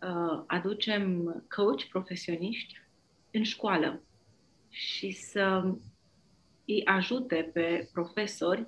[0.02, 2.80] uh, aducem coach profesioniști
[3.30, 4.02] în școală
[4.68, 5.74] și să
[6.66, 8.66] îi ajute pe profesori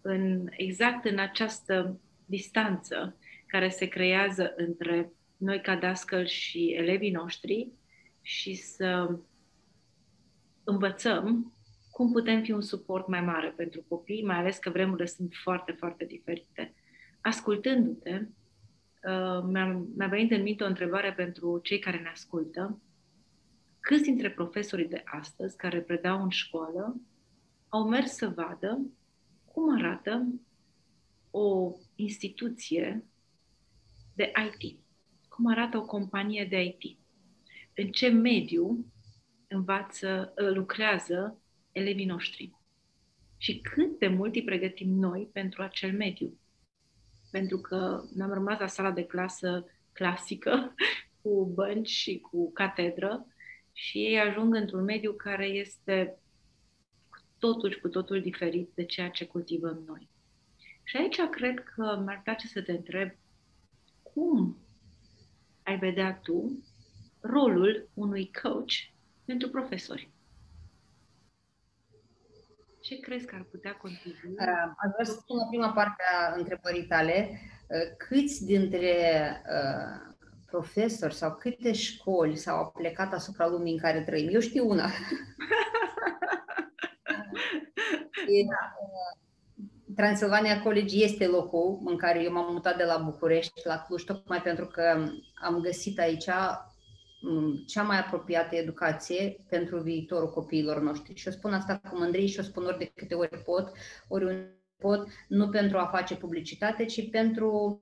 [0.00, 7.72] în exact în această distanță care se creează între noi ca dascăl și elevii noștri
[8.22, 9.18] și să
[10.64, 11.56] învățăm
[11.90, 15.72] cum putem fi un suport mai mare pentru copii, mai ales că vremurile sunt foarte,
[15.72, 16.74] foarte diferite.
[17.20, 18.26] Ascultându-te,
[19.02, 22.80] uh, mi-a, mi-a venit în minte o întrebare pentru cei care ne ascultă.
[23.80, 27.00] Câți dintre profesorii de astăzi care predau în școală
[27.68, 28.80] au mers să vadă
[29.44, 30.26] cum arată
[31.30, 33.04] o instituție
[34.14, 34.85] de IT?
[35.36, 36.98] Cum arată o companie de IT?
[37.76, 38.86] în ce mediu
[39.48, 42.54] învață, ă, lucrează elevii noștri
[43.36, 46.38] și cât de mult îi pregătim noi pentru acel mediu.
[47.30, 50.74] Pentru că ne-am rămas la sala de clasă clasică,
[51.22, 53.26] cu bănci și cu catedră,
[53.72, 56.18] și ei ajung într-un mediu care este
[57.10, 60.08] cu totul și cu totul diferit de ceea ce cultivăm noi.
[60.82, 63.10] Și aici cred că mi-ar place să te întreb
[64.02, 64.65] cum
[65.66, 66.64] ai vedea tu
[67.20, 68.72] rolul unui coach
[69.24, 70.10] pentru profesori.
[72.80, 74.30] Ce crezi că ar putea contribui?
[74.30, 78.92] Uh, aș vrea să spun la prima parte a întrebării tale, uh, câți dintre
[79.46, 80.14] uh,
[80.46, 84.28] profesori sau câte școli s-au plecat asupra lumii în care trăim?
[84.32, 84.90] Eu știu una.
[89.96, 94.42] Transilvania College este locul în care eu m-am mutat de la București la Cluj, tocmai
[94.42, 95.08] pentru că
[95.42, 96.28] am găsit aici
[97.28, 101.14] Mm, cea mai apropiată educație pentru viitorul copiilor noștri.
[101.14, 103.72] Și o spun asta cu mândrie și o spun ori de câte ori pot,
[104.08, 107.80] ori pot, nu pentru a face publicitate, ci pentru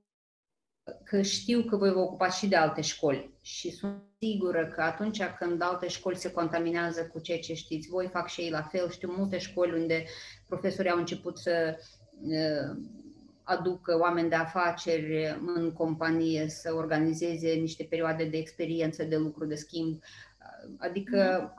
[1.03, 5.23] că știu că voi vă ocupați și de alte școli și sunt sigură că atunci
[5.39, 8.89] când alte școli se contaminează cu ceea ce știți voi, fac și ei la fel.
[8.89, 10.05] Știu multe școli unde
[10.47, 11.77] profesorii au început să
[13.43, 19.55] aducă oameni de afaceri în companie să organizeze niște perioade de experiență, de lucru, de
[19.55, 19.99] schimb.
[20.77, 21.53] Adică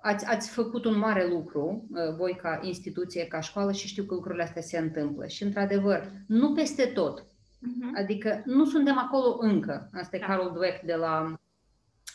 [0.00, 4.14] ați, ați făcut un mare lucru, uh, voi ca instituție, ca școală și știu că
[4.14, 5.26] lucrurile astea se întâmplă.
[5.26, 7.22] Și într-adevăr, nu peste tot.
[7.22, 7.98] Uh-huh.
[7.98, 9.90] Adică nu suntem acolo încă.
[9.92, 10.26] Asta e da.
[10.26, 11.38] Carol Dweck de la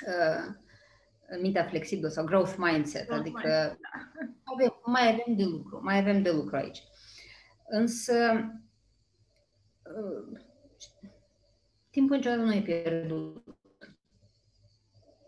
[0.08, 0.56] uh,
[1.42, 3.06] mintea flexibilă sau growth mindset.
[3.06, 4.22] Growth adică mindset, da.
[4.44, 6.84] avem, mai avem de lucru, mai avem de lucru aici.
[7.68, 8.14] Însă,
[9.98, 10.40] uh,
[11.90, 13.44] timpul niciodată nu e pierdut.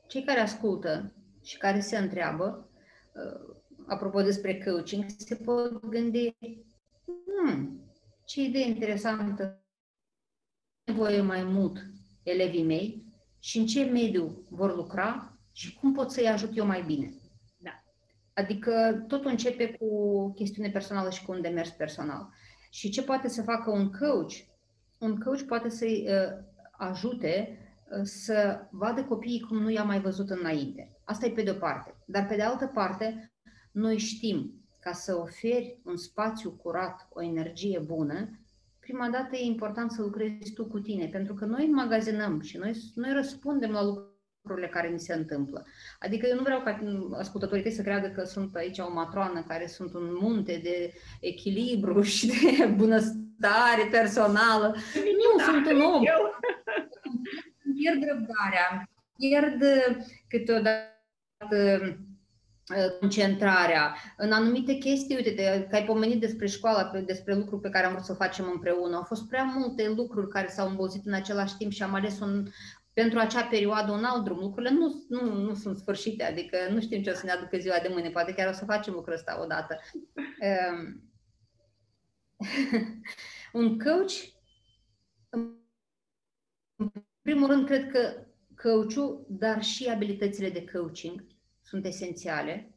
[0.07, 1.13] Cei care ascultă
[1.43, 2.69] și care se întreabă,
[3.13, 3.55] uh,
[3.87, 6.35] apropo despre coaching, se pot gândi,
[7.05, 7.79] hmm,
[8.25, 9.63] ce idee interesantă,
[10.83, 11.85] nevoie mai mult
[12.23, 13.05] elevii mei
[13.39, 17.13] și în ce mediu vor lucra și cum pot să-i ajut eu mai bine.
[18.35, 22.29] Adică totul începe cu chestiune personală și cu un demers personal.
[22.69, 24.33] Și ce poate să facă un coach?
[24.97, 26.43] Un coach poate să-i uh,
[26.77, 27.59] ajute
[27.91, 30.97] uh, să vadă copiii cum nu i-a mai văzut înainte.
[31.03, 31.95] Asta e pe de-o parte.
[32.05, 33.31] Dar pe de altă parte,
[33.71, 38.39] noi știm ca să oferi un spațiu curat, o energie bună,
[38.79, 42.73] prima dată e important să lucrezi tu cu tine, pentru că noi magazinăm și noi,
[42.95, 44.14] noi răspundem la lucruri
[44.45, 45.65] lucrurile care mi se întâmplă.
[45.99, 46.79] Adică eu nu vreau ca
[47.17, 52.01] ascultătorii tăi să creadă că sunt aici o matroană care sunt un munte de echilibru
[52.15, 54.75] și de bunăstare personală.
[54.95, 56.03] Nu, sunt un om.
[57.75, 59.63] Pierd răbdarea, pierd
[60.27, 60.89] câteodată
[62.69, 67.85] Uh, concentrarea în anumite chestii, uite, că ai pomenit despre școală, despre lucruri pe care
[67.85, 68.95] am vrut să facem împreună.
[68.95, 72.47] Au fost prea multe lucruri care s-au îmbozit în același timp și am ales un,
[72.95, 74.39] pentru acea perioadă un alt drum.
[74.39, 77.79] Lucrurile nu, nu, nu sunt sfârșite, adică nu știm ce o să ne aducă ziua
[77.81, 79.79] de mâine, poate chiar o să facem lucrul ăsta odată.
[80.73, 81.11] Um,
[83.61, 84.13] un coach,
[85.29, 86.91] în
[87.21, 88.25] primul rând, cred că
[88.61, 91.25] coachul, dar și abilitățile de coaching,
[91.61, 92.75] sunt esențiale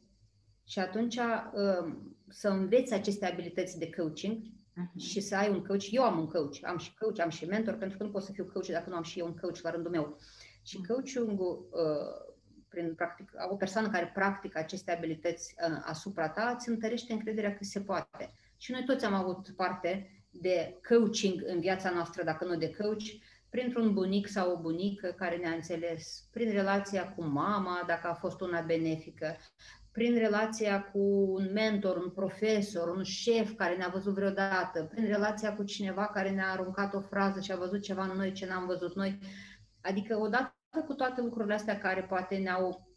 [0.67, 4.37] și atunci um, să înveți aceste abilități de coaching
[4.81, 4.99] uh-huh.
[4.99, 5.91] și să ai un coach.
[5.91, 8.31] Eu am un coach, am și coach, am și mentor, pentru că nu pot să
[8.31, 10.17] fiu coach dacă nu am și eu un coach la rândul meu.
[10.63, 10.87] Și uh-huh.
[10.87, 12.33] coaching-ul, uh,
[12.69, 17.63] prin practic, o persoană care practică aceste abilități uh, asupra ta, îți întărește încrederea că
[17.63, 18.33] se poate.
[18.57, 23.03] Și noi toți am avut parte de coaching în viața noastră, dacă nu de coach,
[23.49, 28.41] printr-un bunic sau o bunică care ne-a înțeles, prin relația cu mama, dacă a fost
[28.41, 29.37] una benefică,
[29.91, 30.99] prin relația cu
[31.33, 36.29] un mentor, un profesor, un șef care ne-a văzut vreodată, prin relația cu cineva care
[36.29, 39.19] ne-a aruncat o frază și a văzut ceva în noi ce n-am văzut noi.
[39.81, 40.53] Adică odată
[40.87, 42.87] cu toate lucrurile astea care poate ne-au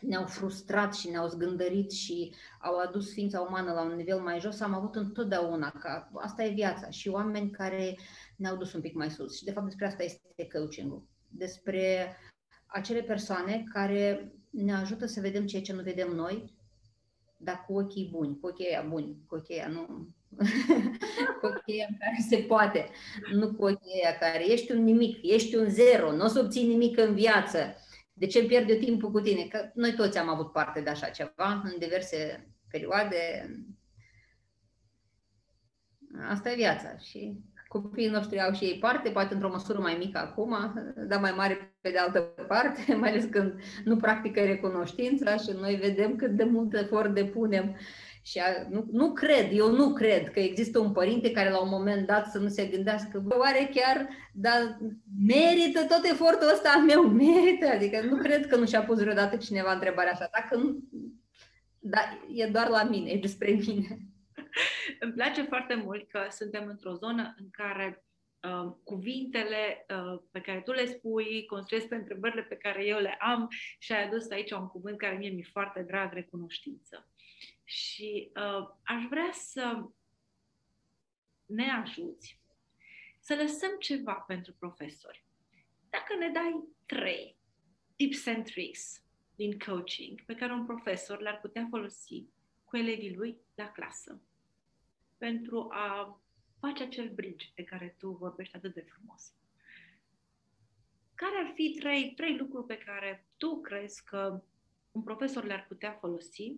[0.00, 4.60] ne-au frustrat și ne-au zgândărit și au adus ființa umană la un nivel mai jos,
[4.60, 7.98] am avut întotdeauna, că asta e viața, și oameni care
[8.36, 9.36] ne-au dus un pic mai sus.
[9.36, 11.06] Și de fapt despre asta este coaching-ul.
[11.28, 12.16] Despre
[12.66, 16.54] acele persoane care ne ajută să vedem ceea ce nu vedem noi,
[17.36, 19.86] dar cu ochii buni, cu ochii aia buni, cu ochii aia nu...
[21.40, 22.90] cu ochii aia în care se poate,
[23.32, 26.66] nu cu ochii aia care ești un nimic, ești un zero, nu o să obții
[26.66, 27.58] nimic în viață
[28.16, 29.46] de ce pierd eu timpul cu tine?
[29.46, 33.50] Că noi toți am avut parte de așa ceva în diverse perioade.
[36.28, 37.40] Asta e viața și
[37.80, 40.56] copiii noștri au și ei parte, poate într-o măsură mai mică acum,
[41.08, 43.54] dar mai mare pe de altă parte, mai ales când
[43.84, 47.76] nu practică recunoștința și noi vedem cât de mult efort depunem.
[48.22, 51.68] Și a, nu, nu cred, eu nu cred că există un părinte care la un
[51.68, 54.78] moment dat să nu se gândească, bă, oare chiar, dar
[55.26, 59.36] merită tot efortul ăsta al meu, merită, adică nu cred că nu și-a pus vreodată
[59.36, 60.78] cineva întrebarea așa, dacă nu,
[61.78, 64.13] dar e doar la mine, e despre mine.
[65.00, 68.04] Îmi place foarte mult că suntem într-o zonă în care
[68.42, 73.16] uh, cuvintele uh, pe care tu le spui construiesc pe întrebările pe care eu le
[73.18, 73.48] am
[73.78, 77.08] și ai adus aici un cuvânt care mie mi-e foarte drag, recunoștință.
[77.64, 79.88] Și uh, aș vrea să
[81.46, 82.40] ne ajuți
[83.20, 85.24] să lăsăm ceva pentru profesori.
[85.90, 87.36] Dacă ne dai trei
[87.96, 89.02] tips and tricks
[89.34, 92.24] din coaching pe care un profesor le-ar putea folosi
[92.64, 94.22] cu elevii lui la clasă
[95.18, 96.20] pentru a
[96.58, 99.32] face acel bridge de care tu vorbești atât de frumos.
[101.14, 104.42] Care ar fi trei, trei lucruri pe care tu crezi că
[104.92, 106.56] un profesor le-ar putea folosi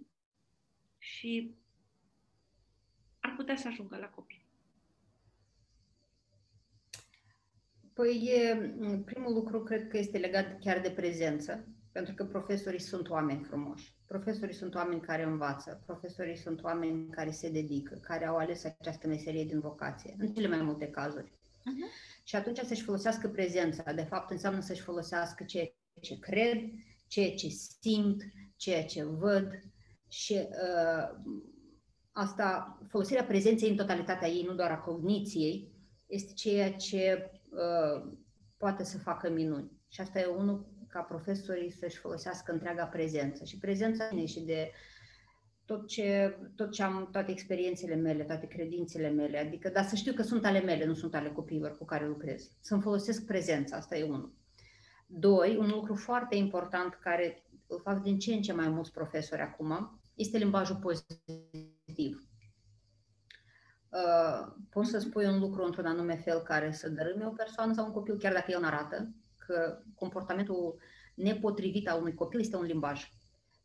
[0.99, 1.55] și
[3.21, 4.45] ar putea să ajungă la copii.
[7.93, 8.31] Păi,
[9.05, 13.95] primul lucru cred că este legat chiar de prezență, pentru că profesorii sunt oameni frumoși.
[14.07, 19.07] Profesorii sunt oameni care învață, profesorii sunt oameni care se dedică, care au ales această
[19.07, 21.27] meserie din vocație, în cele mai multe cazuri.
[21.27, 22.23] Uh-huh.
[22.25, 25.67] Și atunci să-și folosească prezența, de fapt înseamnă să-și folosească ceea
[26.01, 26.59] ce cred,
[27.07, 28.23] ceea ce simt,
[28.57, 29.61] ceea ce văd,
[30.09, 31.19] și uh,
[32.13, 35.73] asta, folosirea prezenței în totalitatea ei, nu doar a cogniției,
[36.07, 38.13] este ceea ce uh,
[38.57, 39.71] poate să facă minuni.
[39.89, 43.45] Și asta e unul ca profesorii să-și folosească întreaga prezență.
[43.45, 44.71] Și prezența vine și de
[45.65, 50.13] tot ce, tot ce am, toate experiențele mele, toate credințele mele, adică, dar să știu
[50.13, 52.51] că sunt ale mele, nu sunt ale copiilor cu care lucrez.
[52.61, 54.35] Să-mi folosesc prezența, asta e unul.
[55.07, 59.41] Doi, un lucru foarte important care îl fac din ce în ce mai mulți profesori
[59.41, 62.29] acum, este limbajul pozitiv.
[63.89, 67.87] Uh, poți să spui un lucru într-un anume fel care să dărâme o persoană sau
[67.87, 69.15] un copil, chiar dacă el nu arată,
[69.47, 70.79] că comportamentul
[71.15, 73.11] nepotrivit al unui copil este un limbaj.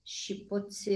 [0.03, 0.89] Și poți,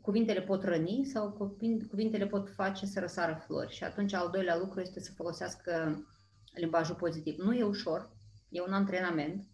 [0.00, 1.50] cuvintele pot răni sau
[1.88, 3.74] cuvintele pot face să răsară flori.
[3.74, 6.04] Și atunci al doilea lucru este să folosească
[6.54, 7.38] limbajul pozitiv.
[7.38, 8.10] Nu e ușor,
[8.48, 9.46] e un antrenament,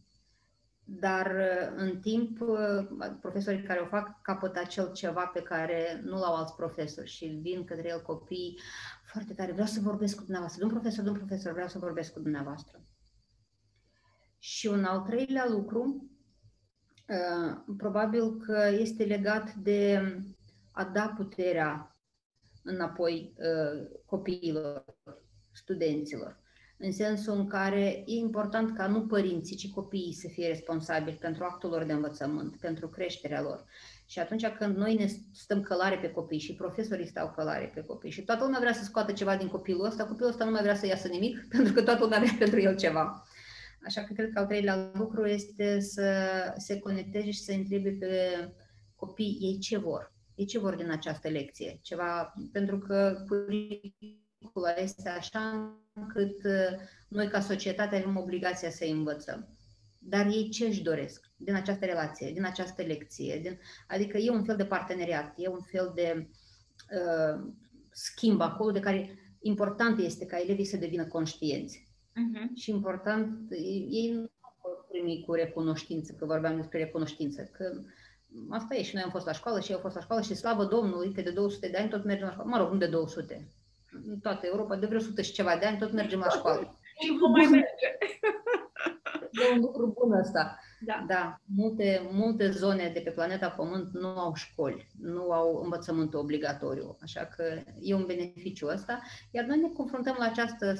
[0.84, 2.86] dar uh, în timp uh,
[3.20, 7.64] profesorii care o fac capătă acel ceva pe care nu l-au alți profesori și vin
[7.64, 8.58] către el copii
[9.04, 12.20] foarte tare, vreau să vorbesc cu dumneavoastră, domn profesor, domn profesor, vreau să vorbesc cu
[12.20, 12.80] dumneavoastră.
[14.46, 16.10] Și un al treilea lucru
[17.76, 20.00] probabil că este legat de
[20.70, 21.98] a da puterea
[22.62, 23.34] înapoi
[24.06, 24.84] copiilor,
[25.52, 26.44] studenților
[26.76, 31.44] în sensul în care e important ca nu părinții, ci copiii să fie responsabili pentru
[31.44, 33.64] actul lor de învățământ, pentru creșterea lor.
[34.06, 38.10] Și atunci când noi ne stăm călare pe copii și profesorii stau călare pe copii
[38.10, 40.74] și toată lumea vrea să scoată ceva din copilul ăsta, copilul ăsta nu mai vrea
[40.74, 43.24] să iasă nimic, pentru că toată lumea vrea pentru el ceva.
[43.84, 46.26] Așa că cred că al treilea lucru este să
[46.56, 48.08] se conecteze și să întrebe pe
[48.94, 50.12] copii ei ce vor.
[50.34, 51.78] Ei ce vor din această lecție.
[51.82, 56.78] Ceva, pentru că curicula este așa încât uh,
[57.08, 59.48] noi ca societate avem obligația să învățăm.
[59.98, 63.38] Dar ei ce își doresc din această relație, din această lecție?
[63.42, 66.28] Din, adică e un fel de parteneriat, e un fel de
[66.90, 67.52] uh,
[67.90, 71.93] schimb acolo de care important este ca elevii să devină conștienți.
[72.14, 72.54] Uh-huh.
[72.54, 77.80] Și important, ei nu au primit cu recunoștință, că vorbeam despre recunoștință, că
[78.48, 80.34] asta e și noi am fost la școală și eu am fost la școală și
[80.34, 82.50] slavă Domnului că de 200 de ani tot mergem la școală.
[82.50, 83.48] Mă rog, nu de 200,
[84.06, 86.78] în toată Europa, de vreo 100 și ceva de ani, tot mergem la școală.
[87.00, 87.86] Și vom mai merge.
[89.30, 90.58] E un lucru bun ăsta.
[90.84, 91.04] Da.
[91.06, 91.40] da.
[91.44, 97.24] Multe, multe zone de pe planeta Pământ nu au școli, nu au învățământ obligatoriu, așa
[97.24, 99.02] că e un beneficiu ăsta.
[99.30, 100.74] Iar noi ne confruntăm la, această,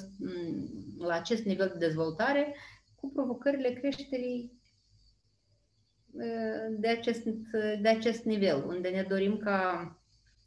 [0.98, 2.54] la acest nivel de dezvoltare
[2.94, 4.62] cu provocările creșterii
[6.70, 7.22] de acest,
[7.82, 9.88] de acest nivel, unde ne dorim ca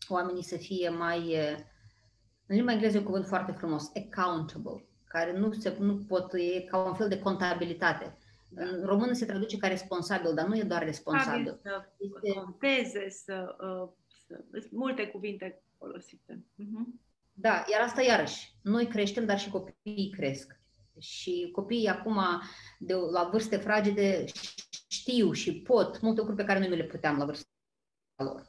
[0.08, 1.36] oamenii să fie mai
[2.48, 6.62] în limba engleză e un cuvânt foarte frumos, accountable, care nu, se, nu pot, e
[6.62, 8.17] ca un fel de contabilitate.
[8.50, 8.64] Da.
[8.64, 11.60] În română se traduce ca responsabil, dar nu e doar responsabil.
[11.64, 12.40] Să este...
[12.40, 13.90] conteze, să, uh,
[14.28, 16.46] să, multe cuvinte folosite.
[16.60, 17.06] Uh-huh.
[17.34, 20.60] Da, iar asta iarăși, noi creștem, dar și copiii cresc.
[21.00, 22.20] Și copiii acum,
[22.80, 24.26] de, la vârste fragede,
[24.88, 27.48] știu și pot multe lucruri pe care noi nu le puteam la vârsta
[28.24, 28.48] lor.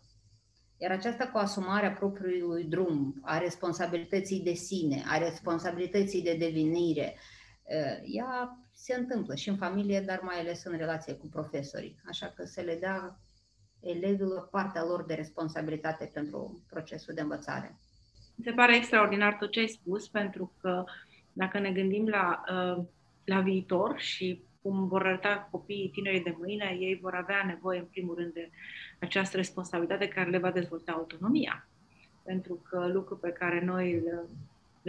[0.77, 7.19] Iar aceasta cu asumarea propriului drum, a responsabilității de sine, a responsabilității de devenire, eh,
[8.05, 12.01] ea se întâmplă și în familie, dar mai ales în relație cu profesorii.
[12.09, 13.19] Așa că să le dea
[13.81, 17.79] elevilor partea lor de responsabilitate pentru procesul de învățare.
[18.43, 20.85] Se pare extraordinar tot ce ai spus, pentru că
[21.33, 22.85] dacă ne gândim la, eh,
[23.25, 27.85] la viitor și cum vor arăta copiii tinerii de mâine, ei vor avea nevoie, în
[27.85, 28.51] primul rând, de
[29.01, 31.69] această responsabilitate care le va dezvolta autonomia.
[32.25, 34.29] Pentru că lucru pe care noi îl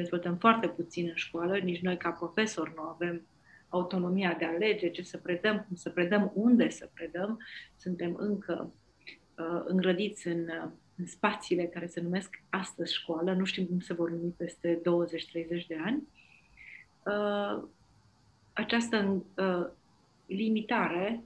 [0.01, 3.21] dezvoltăm foarte puțin în școală, nici noi ca profesori nu avem
[3.69, 7.39] autonomia de a alege ce să predăm, cum să predăm, unde să predăm.
[7.75, 8.73] Suntem încă
[9.37, 13.93] uh, îngrădiți în, uh, în spațiile care se numesc astăzi școală, nu știm cum se
[13.93, 14.81] vor numi peste
[15.63, 16.07] 20-30 de ani.
[17.05, 17.63] Uh,
[18.53, 19.67] această uh,
[20.25, 21.23] limitare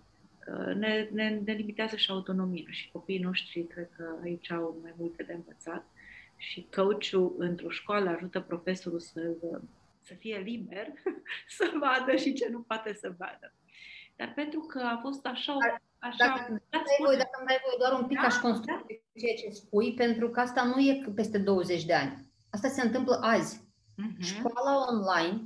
[0.48, 4.94] uh, ne, ne, ne limitează și autonomia și copiii noștri cred că aici au mai
[4.98, 5.86] multe de învățat
[6.44, 9.22] și coachul într-o școală ajută profesorul să,
[10.02, 10.88] să fie liber,
[11.58, 13.54] să vadă și ce nu poate să vadă.
[14.16, 15.58] Dar pentru că a fost așa...
[16.00, 18.76] așa dacă, îmi dai voi, dacă îmi dai voi doar un pic da, aș construi
[18.88, 19.20] da.
[19.20, 22.32] ceea ce spui, pentru că asta nu e peste 20 de ani.
[22.50, 23.62] Asta se întâmplă azi.
[23.62, 24.20] Uh-huh.
[24.20, 25.44] Școala online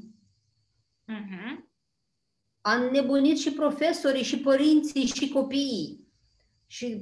[1.11, 1.65] uh-huh
[2.67, 6.06] a nebunit și profesorii, și părinții, și copiii.
[6.69, 7.01] Și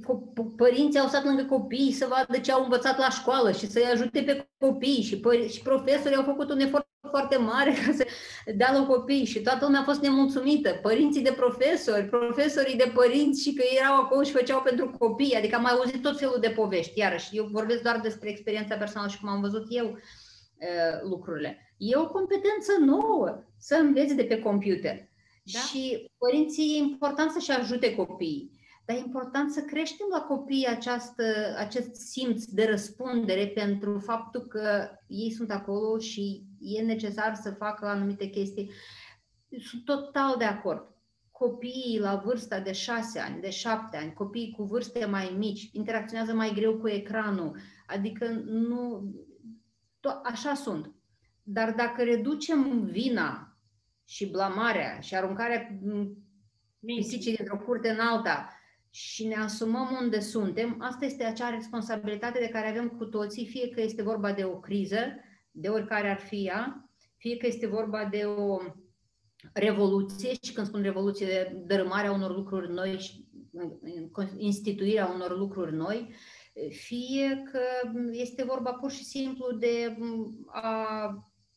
[0.57, 4.22] părinții au stat lângă copii să vadă ce au învățat la școală și să-i ajute
[4.22, 5.01] pe copii.
[5.01, 8.05] Și, păr- și profesorii au făcut un efort foarte mare ca să
[8.55, 10.80] dea la copii și toată lumea a fost nemulțumită.
[10.82, 15.36] Părinții de profesori, profesorii de părinți și că erau acolo și făceau pentru copii.
[15.36, 16.99] Adică am mai auzit tot felul de povești.
[16.99, 21.74] Iarăși, eu vorbesc doar despre experiența personală și cum am văzut eu uh, lucrurile.
[21.78, 25.09] E o competență nouă să înveți de pe computer.
[25.43, 25.59] Da?
[25.59, 28.51] Și părinții e important să-și ajute copiii.
[28.86, 31.24] Dar e important să creștem la copii această,
[31.58, 37.86] acest simț de răspundere pentru faptul că ei sunt acolo și e necesar să facă
[37.86, 38.72] anumite chestii.
[39.60, 40.94] Sunt total de acord.
[41.32, 46.34] Copiii la vârsta de șase ani, de șapte ani, copiii cu vârste mai mici, interacționează
[46.34, 47.58] mai greu cu ecranul.
[47.88, 49.14] Adică nu.
[50.00, 50.94] To- așa sunt.
[51.44, 53.58] Dar dacă reducem vina
[54.08, 55.80] și blamarea și aruncarea
[56.86, 58.55] pisicii dintr-o curte în alta
[58.96, 63.70] și ne asumăm unde suntem, asta este acea responsabilitate de care avem cu toții, fie
[63.70, 64.98] că este vorba de o criză,
[65.52, 68.58] de oricare ar fi ea, fie că este vorba de o
[69.54, 73.26] revoluție, și când spun revoluție, de dărâmarea unor lucruri noi și
[74.38, 76.14] instituirea unor lucruri noi,
[76.70, 79.98] fie că este vorba pur și simplu de
[80.46, 81.10] a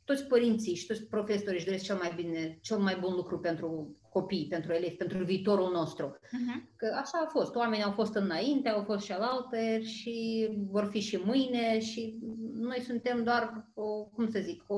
[0.05, 3.97] toți părinții și toți profesorii își doresc cel mai bine, cel mai bun lucru pentru
[4.12, 6.18] copii, pentru elevi, pentru viitorul nostru.
[6.18, 6.76] Uh-huh.
[6.76, 7.54] Că așa a fost.
[7.54, 12.18] Oamenii au fost înainte, au fost și alaltă și vor fi și mâine și
[12.52, 14.74] noi suntem doar o, cum să zic, o,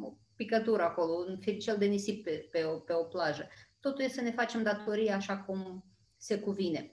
[0.00, 3.48] o picătură acolo, un firicel de nisip pe, pe, o, pe o plajă.
[3.80, 5.84] Totul e să ne facem datoria așa cum
[6.16, 6.92] se cuvine.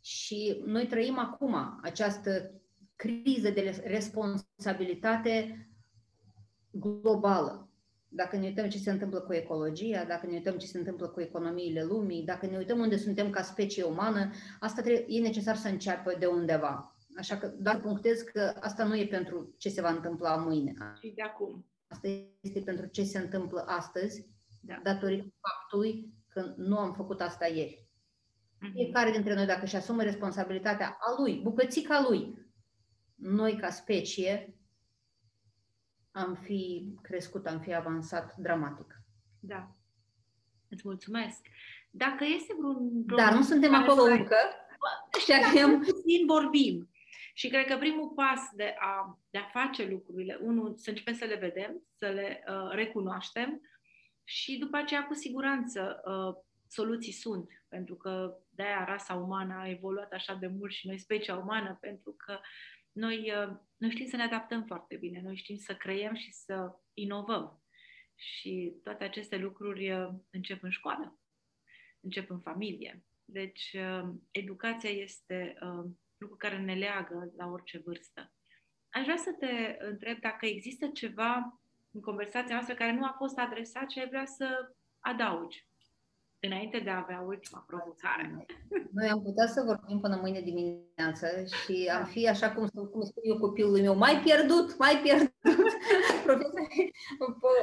[0.00, 2.60] Și noi trăim acum această
[2.96, 5.66] criză de responsabilitate
[6.70, 7.71] globală.
[8.14, 11.20] Dacă ne uităm ce se întâmplă cu ecologia, dacă ne uităm ce se întâmplă cu
[11.20, 15.68] economiile lumii, dacă ne uităm unde suntem ca specie umană, asta trebuie, e necesar să
[15.68, 16.96] înceapă de undeva.
[17.16, 20.74] Așa că doar punctez că asta nu e pentru ce se va întâmpla mâine.
[21.00, 21.66] Și de acum.
[21.86, 22.08] Asta
[22.40, 24.26] este pentru ce se întâmplă astăzi,
[24.60, 24.80] da.
[24.82, 27.86] datorită faptului că nu am făcut asta ieri.
[27.86, 28.72] Mm-hmm.
[28.72, 32.38] Fiecare dintre noi, dacă își asumă responsabilitatea a lui, bucățica lui,
[33.14, 34.56] noi ca specie
[36.12, 39.00] am fi crescut, am fi avansat dramatic.
[39.40, 39.76] Da.
[40.68, 41.46] Îți mulțumesc.
[41.90, 43.06] Dacă este vreun...
[43.16, 44.10] Dar nu suntem acolo să...
[44.10, 44.36] încă.
[45.24, 46.90] Și acum puțin vorbim.
[47.34, 51.24] Și cred că primul pas de a, de a face lucrurile, unul, să începem să
[51.24, 53.60] le vedem, să le uh, recunoaștem
[54.24, 60.12] și după aceea, cu siguranță, uh, soluții sunt, pentru că de-aia rasa umană a evoluat
[60.12, 62.38] așa de mult și noi, specia umană, pentru că
[62.92, 66.78] noi, uh, noi știm să ne adaptăm foarte bine, noi știm să creiem și să
[66.92, 67.62] inovăm.
[68.14, 71.18] Și toate aceste lucruri uh, încep în școală,
[72.00, 73.04] încep în familie.
[73.24, 75.56] Deci, uh, educația este
[76.16, 78.32] lucru care ne leagă la orice vârstă.
[78.88, 83.38] Aș vrea să te întreb dacă există ceva în conversația noastră care nu a fost
[83.38, 85.66] adresat și ai vrea să adaugi
[86.46, 88.46] înainte de a avea ultima provocare.
[88.92, 91.26] Noi am putea să vorbim până mâine dimineață
[91.60, 95.32] și am fi, așa cum, cum spun eu copilului meu, mai pierdut, mai pierdut.
[96.26, 96.92] Profesorii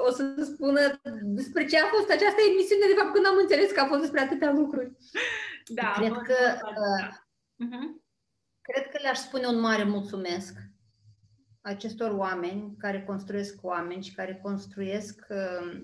[0.08, 0.80] o să spună
[1.24, 4.20] despre ce a fost această emisiune, de fapt, când am înțeles că a fost despre
[4.20, 4.92] atâtea lucruri.
[5.66, 6.38] Da, cred că,
[6.70, 7.08] uh,
[7.64, 7.86] uh-huh.
[8.62, 10.54] cred că le-aș spune un mare mulțumesc
[11.62, 15.82] acestor oameni care construiesc oameni și care construiesc uh,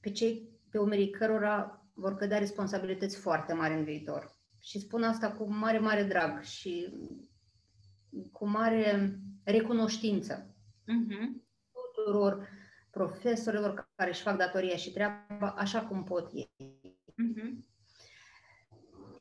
[0.00, 4.30] pe cei pe umerii cărora vor cădea responsabilități foarte mari în viitor.
[4.58, 6.92] Și spun asta cu mare, mare drag și
[8.32, 11.44] cu mare recunoștință uh-huh.
[11.72, 12.48] tuturor
[12.90, 16.50] profesorilor care își fac datoria și treaba așa cum pot ei.
[16.60, 17.64] Uh-huh.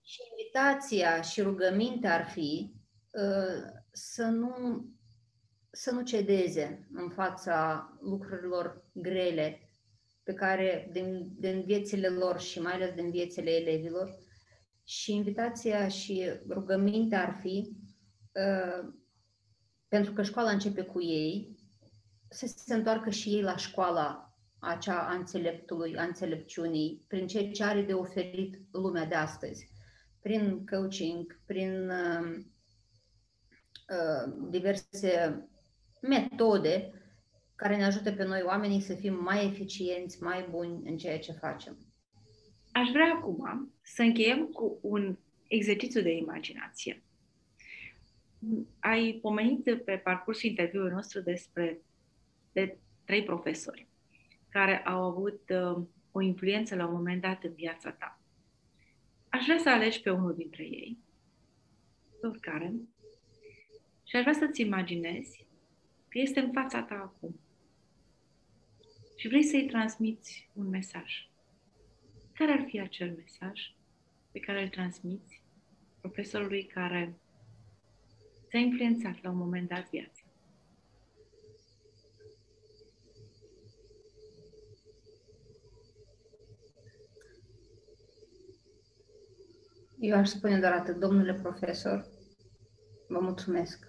[0.04, 2.74] Și invitația și rugămintea ar fi
[3.12, 4.86] uh, să nu,
[5.72, 9.65] să nu cedeze în fața lucrurilor grele
[10.26, 14.18] pe care din, din viețile lor și mai ales din viețile elevilor.
[14.84, 17.76] Și invitația și rugămintea ar fi
[18.32, 18.94] uh,
[19.88, 21.56] pentru că școala începe cu ei,
[22.30, 27.64] să se întoarcă și ei la școala acea a înțeleptului, a înțelepciunii, prin ceea ce
[27.64, 29.70] are de oferit lumea de astăzi,
[30.22, 32.38] prin coaching, prin uh,
[33.90, 35.44] uh, diverse
[36.02, 36.92] metode
[37.56, 41.32] care ne ajută pe noi oamenii să fim mai eficienți, mai buni în ceea ce
[41.32, 41.78] facem.
[42.72, 47.04] Aș vrea acum să încheiem cu un exercițiu de imaginație.
[48.80, 51.82] Ai pomenit pe parcursul interviului nostru despre
[52.52, 53.88] de trei profesori
[54.50, 58.20] care au avut uh, o influență la un moment dat în viața ta.
[59.30, 60.98] Aș vrea să alegi pe unul dintre ei,
[62.22, 62.74] pe oricare,
[64.04, 65.46] și aș vrea să-ți imaginezi
[66.08, 67.40] că este în fața ta acum
[69.16, 71.30] și vrei să-i transmiți un mesaj.
[72.34, 73.74] Care ar fi acel mesaj
[74.32, 75.44] pe care îl transmiți
[76.02, 77.16] profesorului care
[78.48, 80.20] ți-a influențat la un moment dat viața?
[90.00, 92.06] Eu aș spune doar atât, domnule profesor,
[93.08, 93.88] vă mulțumesc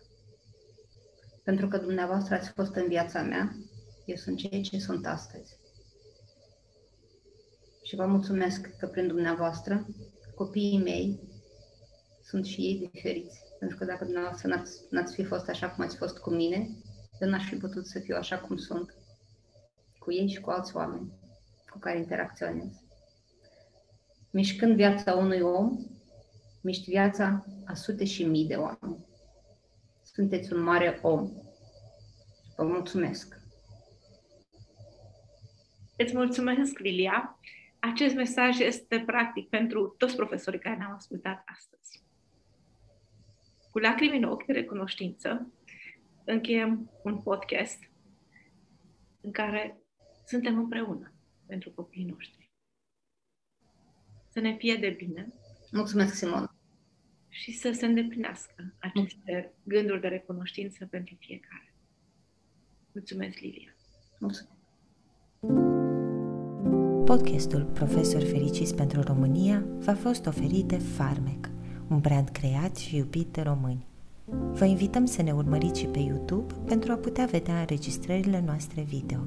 [1.44, 3.56] pentru că dumneavoastră ați fost în viața mea
[4.06, 5.58] eu sunt ceea ce sunt astăzi.
[7.82, 9.86] Și vă mulțumesc că prin dumneavoastră
[10.34, 11.20] copiii mei
[12.22, 13.40] sunt și ei diferiți.
[13.58, 16.68] Pentru că dacă dumneavoastră n-ați, n-ați fi fost așa cum ați fost cu mine,
[17.20, 18.94] eu n-aș fi putut să fiu așa cum sunt
[19.98, 21.12] cu ei și cu alți oameni
[21.70, 22.70] cu care interacționez.
[24.30, 25.78] Mișcând viața unui om,
[26.60, 29.06] miști viața a sute și mii de oameni.
[30.02, 31.32] Sunteți un mare om.
[32.56, 33.35] Vă mulțumesc.
[35.96, 37.38] Îți mulțumesc, Lilia.
[37.78, 42.02] Acest mesaj este practic pentru toți profesorii care ne-au ascultat astăzi.
[43.70, 45.52] Cu lacrimi în ochi de recunoștință,
[46.24, 47.90] încheiem un podcast
[49.20, 49.78] în care
[50.26, 51.12] suntem împreună
[51.46, 52.50] pentru copiii noștri.
[54.32, 55.32] Să ne fie de bine.
[55.72, 56.50] Mulțumesc, Simon.
[57.28, 61.74] Și să se îndeplinească aceste gânduri de recunoștință pentru fiecare.
[62.92, 63.74] Mulțumesc, Lilia.
[64.18, 64.55] Mulțumesc.
[67.06, 71.50] Podcastul Profesor Fericiți pentru România v-a fost oferit de Farmec,
[71.88, 73.86] un brand creat și iubit de români.
[74.52, 79.18] Vă invităm să ne urmăriți și pe YouTube pentru a putea vedea înregistrările noastre video.